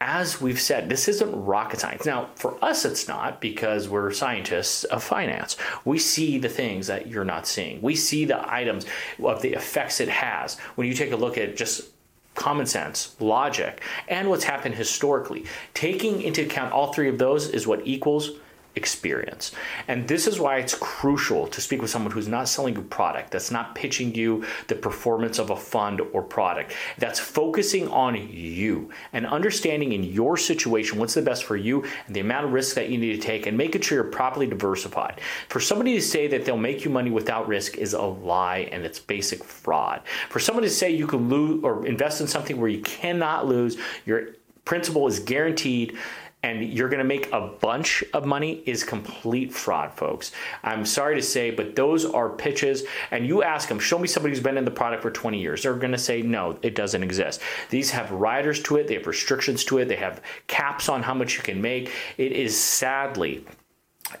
As 0.00 0.40
we've 0.40 0.60
said, 0.60 0.88
this 0.88 1.08
isn't 1.08 1.44
rocket 1.44 1.80
science. 1.80 2.06
Now, 2.06 2.30
for 2.36 2.62
us, 2.64 2.84
it's 2.84 3.08
not 3.08 3.40
because 3.40 3.88
we're 3.88 4.12
scientists 4.12 4.84
of 4.84 5.02
finance. 5.02 5.56
We 5.84 5.98
see 5.98 6.38
the 6.38 6.48
things 6.48 6.86
that 6.86 7.08
you're 7.08 7.24
not 7.24 7.48
seeing. 7.48 7.82
We 7.82 7.96
see 7.96 8.24
the 8.24 8.48
items 8.50 8.86
of 9.22 9.42
the 9.42 9.54
effects 9.54 10.00
it 10.00 10.08
has 10.08 10.58
when 10.76 10.86
you 10.86 10.94
take 10.94 11.10
a 11.10 11.16
look 11.16 11.36
at 11.36 11.56
just 11.56 11.90
common 12.36 12.66
sense, 12.66 13.16
logic, 13.20 13.82
and 14.06 14.30
what's 14.30 14.44
happened 14.44 14.76
historically. 14.76 15.44
Taking 15.74 16.22
into 16.22 16.42
account 16.42 16.72
all 16.72 16.92
three 16.92 17.08
of 17.08 17.18
those 17.18 17.48
is 17.48 17.66
what 17.66 17.84
equals 17.84 18.30
experience. 18.78 19.52
And 19.88 20.08
this 20.08 20.26
is 20.26 20.40
why 20.40 20.56
it's 20.56 20.74
crucial 20.74 21.46
to 21.48 21.60
speak 21.60 21.82
with 21.82 21.90
someone 21.90 22.12
who's 22.12 22.28
not 22.28 22.48
selling 22.48 22.74
you 22.74 22.80
a 22.80 22.84
product, 22.84 23.32
that's 23.32 23.50
not 23.50 23.74
pitching 23.74 24.14
you 24.14 24.46
the 24.68 24.74
performance 24.74 25.38
of 25.38 25.50
a 25.50 25.56
fund 25.56 26.00
or 26.14 26.22
product, 26.22 26.72
that's 26.96 27.20
focusing 27.20 27.88
on 27.88 28.14
you 28.14 28.90
and 29.12 29.26
understanding 29.26 29.92
in 29.92 30.02
your 30.02 30.36
situation 30.38 30.98
what's 30.98 31.14
the 31.14 31.20
best 31.20 31.44
for 31.44 31.56
you 31.56 31.84
and 32.06 32.16
the 32.16 32.20
amount 32.20 32.46
of 32.46 32.52
risk 32.52 32.74
that 32.76 32.88
you 32.88 32.96
need 32.96 33.12
to 33.12 33.18
take 33.20 33.46
and 33.46 33.58
making 33.58 33.82
sure 33.82 33.96
you're 33.96 34.10
properly 34.10 34.46
diversified. 34.46 35.20
For 35.48 35.60
somebody 35.60 35.94
to 35.94 36.02
say 36.02 36.28
that 36.28 36.44
they'll 36.44 36.56
make 36.56 36.84
you 36.84 36.90
money 36.90 37.10
without 37.10 37.48
risk 37.48 37.76
is 37.76 37.92
a 37.92 38.02
lie 38.02 38.68
and 38.72 38.84
it's 38.84 39.00
basic 39.00 39.44
fraud. 39.44 40.00
For 40.30 40.38
somebody 40.38 40.68
to 40.68 40.74
say 40.74 40.90
you 40.90 41.06
can 41.06 41.28
lose 41.28 41.62
or 41.64 41.84
invest 41.84 42.20
in 42.20 42.26
something 42.28 42.58
where 42.58 42.70
you 42.70 42.80
cannot 42.82 43.46
lose, 43.46 43.76
your 44.06 44.28
principal 44.64 45.06
is 45.06 45.18
guaranteed 45.18 45.96
and 46.42 46.62
you're 46.72 46.88
going 46.88 46.98
to 46.98 47.04
make 47.04 47.32
a 47.32 47.40
bunch 47.60 48.04
of 48.14 48.24
money 48.24 48.62
is 48.64 48.84
complete 48.84 49.52
fraud, 49.52 49.92
folks. 49.94 50.30
I'm 50.62 50.86
sorry 50.86 51.16
to 51.16 51.22
say, 51.22 51.50
but 51.50 51.74
those 51.74 52.04
are 52.04 52.28
pitches. 52.28 52.84
And 53.10 53.26
you 53.26 53.42
ask 53.42 53.68
them, 53.68 53.80
show 53.80 53.98
me 53.98 54.06
somebody 54.06 54.34
who's 54.34 54.42
been 54.42 54.56
in 54.56 54.64
the 54.64 54.70
product 54.70 55.02
for 55.02 55.10
20 55.10 55.40
years. 55.40 55.62
They're 55.64 55.74
going 55.74 55.92
to 55.92 55.98
say, 55.98 56.22
no, 56.22 56.56
it 56.62 56.76
doesn't 56.76 57.02
exist. 57.02 57.40
These 57.70 57.90
have 57.90 58.12
riders 58.12 58.62
to 58.64 58.76
it, 58.76 58.86
they 58.86 58.94
have 58.94 59.06
restrictions 59.06 59.64
to 59.64 59.78
it, 59.78 59.86
they 59.86 59.96
have 59.96 60.22
caps 60.46 60.88
on 60.88 61.02
how 61.02 61.14
much 61.14 61.36
you 61.36 61.42
can 61.42 61.60
make. 61.60 61.90
It 62.16 62.32
is 62.32 62.58
sadly 62.58 63.44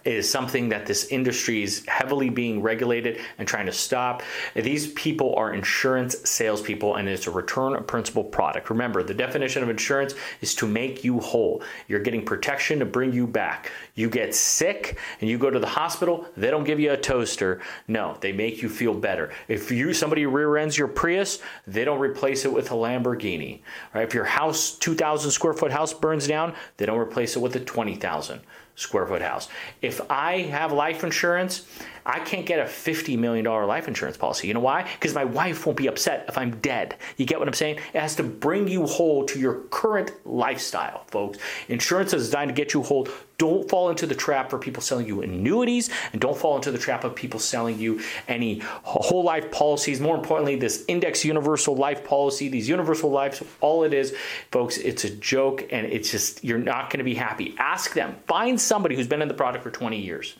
is 0.04 0.28
something 0.28 0.68
that 0.68 0.86
this 0.86 1.06
industry 1.06 1.62
is 1.62 1.84
heavily 1.86 2.28
being 2.28 2.62
regulated 2.62 3.18
and 3.38 3.48
trying 3.48 3.66
to 3.66 3.72
stop. 3.72 4.22
These 4.54 4.92
people 4.92 5.34
are 5.36 5.54
insurance 5.54 6.16
salespeople, 6.28 6.96
and 6.96 7.08
it's 7.08 7.26
a 7.26 7.30
return 7.30 7.74
of 7.74 7.86
principal 7.86 8.24
product. 8.24 8.70
Remember, 8.70 9.02
the 9.02 9.14
definition 9.14 9.62
of 9.62 9.68
insurance 9.68 10.14
is 10.40 10.54
to 10.56 10.66
make 10.66 11.04
you 11.04 11.20
whole. 11.20 11.62
You're 11.86 12.00
getting 12.00 12.24
protection 12.24 12.78
to 12.80 12.84
bring 12.84 13.12
you 13.12 13.26
back. 13.26 13.70
You 13.94 14.08
get 14.08 14.34
sick 14.34 14.98
and 15.20 15.28
you 15.28 15.38
go 15.38 15.50
to 15.50 15.58
the 15.58 15.66
hospital, 15.66 16.26
they 16.36 16.50
don't 16.50 16.64
give 16.64 16.80
you 16.80 16.92
a 16.92 16.96
toaster. 16.96 17.60
No, 17.86 18.16
they 18.20 18.32
make 18.32 18.62
you 18.62 18.68
feel 18.68 18.94
better. 18.94 19.32
If 19.48 19.70
you 19.70 19.92
somebody 19.92 20.26
rear 20.26 20.56
ends 20.56 20.76
your 20.76 20.88
Prius, 20.88 21.40
they 21.66 21.84
don't 21.84 22.00
replace 22.00 22.44
it 22.44 22.52
with 22.52 22.70
a 22.70 22.74
Lamborghini. 22.74 23.60
Right? 23.94 24.06
If 24.06 24.14
your 24.14 24.24
house, 24.24 24.72
2,000 24.72 25.30
square 25.30 25.54
foot 25.54 25.72
house 25.72 25.92
burns 25.92 26.26
down, 26.26 26.54
they 26.76 26.86
don't 26.86 26.98
replace 26.98 27.36
it 27.36 27.40
with 27.40 27.56
a 27.56 27.60
20,000 27.60 28.40
square 28.78 29.06
foot 29.06 29.22
house. 29.22 29.48
If 29.82 30.00
I 30.10 30.42
have 30.42 30.72
life 30.72 31.02
insurance, 31.04 31.66
I 32.08 32.20
can't 32.20 32.46
get 32.46 32.58
a 32.58 32.62
$50 32.64 33.18
million 33.18 33.44
life 33.44 33.86
insurance 33.86 34.16
policy. 34.16 34.48
You 34.48 34.54
know 34.54 34.60
why? 34.60 34.84
Because 34.94 35.14
my 35.14 35.24
wife 35.24 35.66
won't 35.66 35.76
be 35.76 35.88
upset 35.88 36.24
if 36.26 36.38
I'm 36.38 36.58
dead. 36.60 36.96
You 37.18 37.26
get 37.26 37.38
what 37.38 37.46
I'm 37.46 37.54
saying? 37.54 37.76
It 37.92 38.00
has 38.00 38.16
to 38.16 38.22
bring 38.22 38.66
you 38.66 38.86
whole 38.86 39.26
to 39.26 39.38
your 39.38 39.60
current 39.70 40.12
lifestyle, 40.24 41.04
folks. 41.08 41.38
Insurance 41.68 42.14
is 42.14 42.24
designed 42.24 42.48
to 42.48 42.54
get 42.54 42.72
you 42.72 42.82
whole. 42.82 43.06
Don't 43.36 43.68
fall 43.68 43.90
into 43.90 44.06
the 44.06 44.14
trap 44.14 44.48
for 44.48 44.58
people 44.58 44.82
selling 44.82 45.06
you 45.06 45.20
annuities 45.20 45.90
and 46.12 46.20
don't 46.20 46.36
fall 46.36 46.56
into 46.56 46.72
the 46.72 46.78
trap 46.78 47.04
of 47.04 47.14
people 47.14 47.38
selling 47.38 47.78
you 47.78 48.00
any 48.26 48.60
whole 48.60 49.22
life 49.22 49.52
policies. 49.52 50.00
More 50.00 50.16
importantly, 50.16 50.56
this 50.56 50.86
index 50.88 51.26
universal 51.26 51.76
life 51.76 52.04
policy, 52.04 52.48
these 52.48 52.70
universal 52.70 53.10
lives, 53.10 53.42
all 53.60 53.84
it 53.84 53.92
is, 53.92 54.16
folks, 54.50 54.78
it's 54.78 55.04
a 55.04 55.10
joke 55.10 55.66
and 55.70 55.86
it's 55.86 56.10
just, 56.10 56.42
you're 56.42 56.58
not 56.58 56.88
going 56.88 56.98
to 56.98 57.04
be 57.04 57.14
happy. 57.14 57.54
Ask 57.58 57.92
them. 57.92 58.16
Find 58.26 58.58
somebody 58.58 58.96
who's 58.96 59.06
been 59.06 59.20
in 59.20 59.28
the 59.28 59.34
product 59.34 59.62
for 59.62 59.70
20 59.70 60.00
years. 60.00 60.34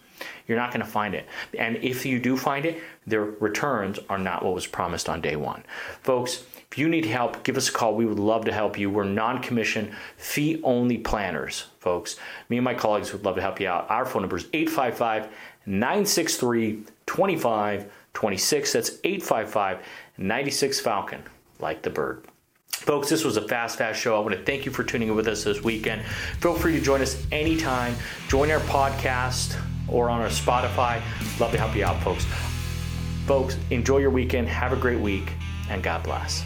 You're 0.47 0.59
not 0.59 0.71
going 0.71 0.85
to 0.85 0.91
find 0.91 1.15
it. 1.15 1.27
And 1.59 1.77
if 1.77 2.05
you 2.07 2.19
do 2.19 2.37
find 2.37 2.65
it, 2.65 2.81
their 3.07 3.25
returns 3.25 3.99
are 4.09 4.19
not 4.19 4.45
what 4.45 4.55
was 4.55 4.67
promised 4.67 5.09
on 5.09 5.21
day 5.21 5.37
one. 5.37 5.65
Folks, 6.03 6.45
if 6.71 6.77
you 6.77 6.89
need 6.89 7.07
help, 7.07 7.45
give 7.45 7.57
us 7.57 7.69
a 7.69 7.73
call. 7.73 7.95
We 7.95 8.05
would 8.05 8.19
love 8.19 8.45
to 8.45 8.53
help 8.53 8.79
you. 8.79 8.91
We're 8.91 9.05
non 9.05 9.43
commission, 9.43 9.95
fee 10.17 10.61
only 10.63 10.99
planners, 10.99 11.67
folks. 11.81 12.17
Me 12.49 12.59
and 12.59 12.65
my 12.65 12.75
colleagues 12.75 13.13
would 13.13 13.25
love 13.25 13.37
to 13.37 13.43
help 13.43 13.61
you 13.61 13.69
out. 13.69 13.91
Our 13.91 14.05
phone 14.05 14.23
number 14.23 14.37
is 14.37 14.47
855 14.53 15.29
963 15.67 16.83
2526. 17.07 18.73
That's 18.73 18.91
855 19.03 19.87
96 20.19 20.81
Falcon, 20.81 21.23
like 21.59 21.83
the 21.83 21.91
bird. 21.91 22.27
Folks, 22.73 23.09
this 23.09 23.25
was 23.25 23.37
a 23.37 23.49
fast, 23.49 23.79
fast 23.79 24.01
show. 24.01 24.17
I 24.17 24.21
want 24.21 24.37
to 24.37 24.43
thank 24.45 24.65
you 24.65 24.73
for 24.73 24.85
tuning 24.85 25.09
in 25.09 25.17
with 25.17 25.27
us 25.27 25.45
this 25.45 25.63
weekend. 25.63 26.03
Feel 26.41 26.55
free 26.55 26.73
to 26.73 26.81
join 26.81 27.01
us 27.03 27.27
anytime. 27.33 27.95
Join 28.29 28.51
our 28.51 28.61
podcast 28.61 29.61
or 29.91 30.11
on 30.11 30.21
our 30.21 30.29
Spotify. 30.29 31.03
Love 31.41 31.53
to 31.53 31.59
help 31.59 31.75
you 31.75 31.85
out, 31.85 32.03
folks. 32.03 32.27
Folks, 33.27 33.57
enjoy 33.71 33.99
your 33.99 34.11
weekend. 34.11 34.49
Have 34.49 34.73
a 34.73 34.77
great 34.77 35.01
week, 35.01 35.33
and 35.69 35.83
God 35.83 36.03
bless. 36.03 36.45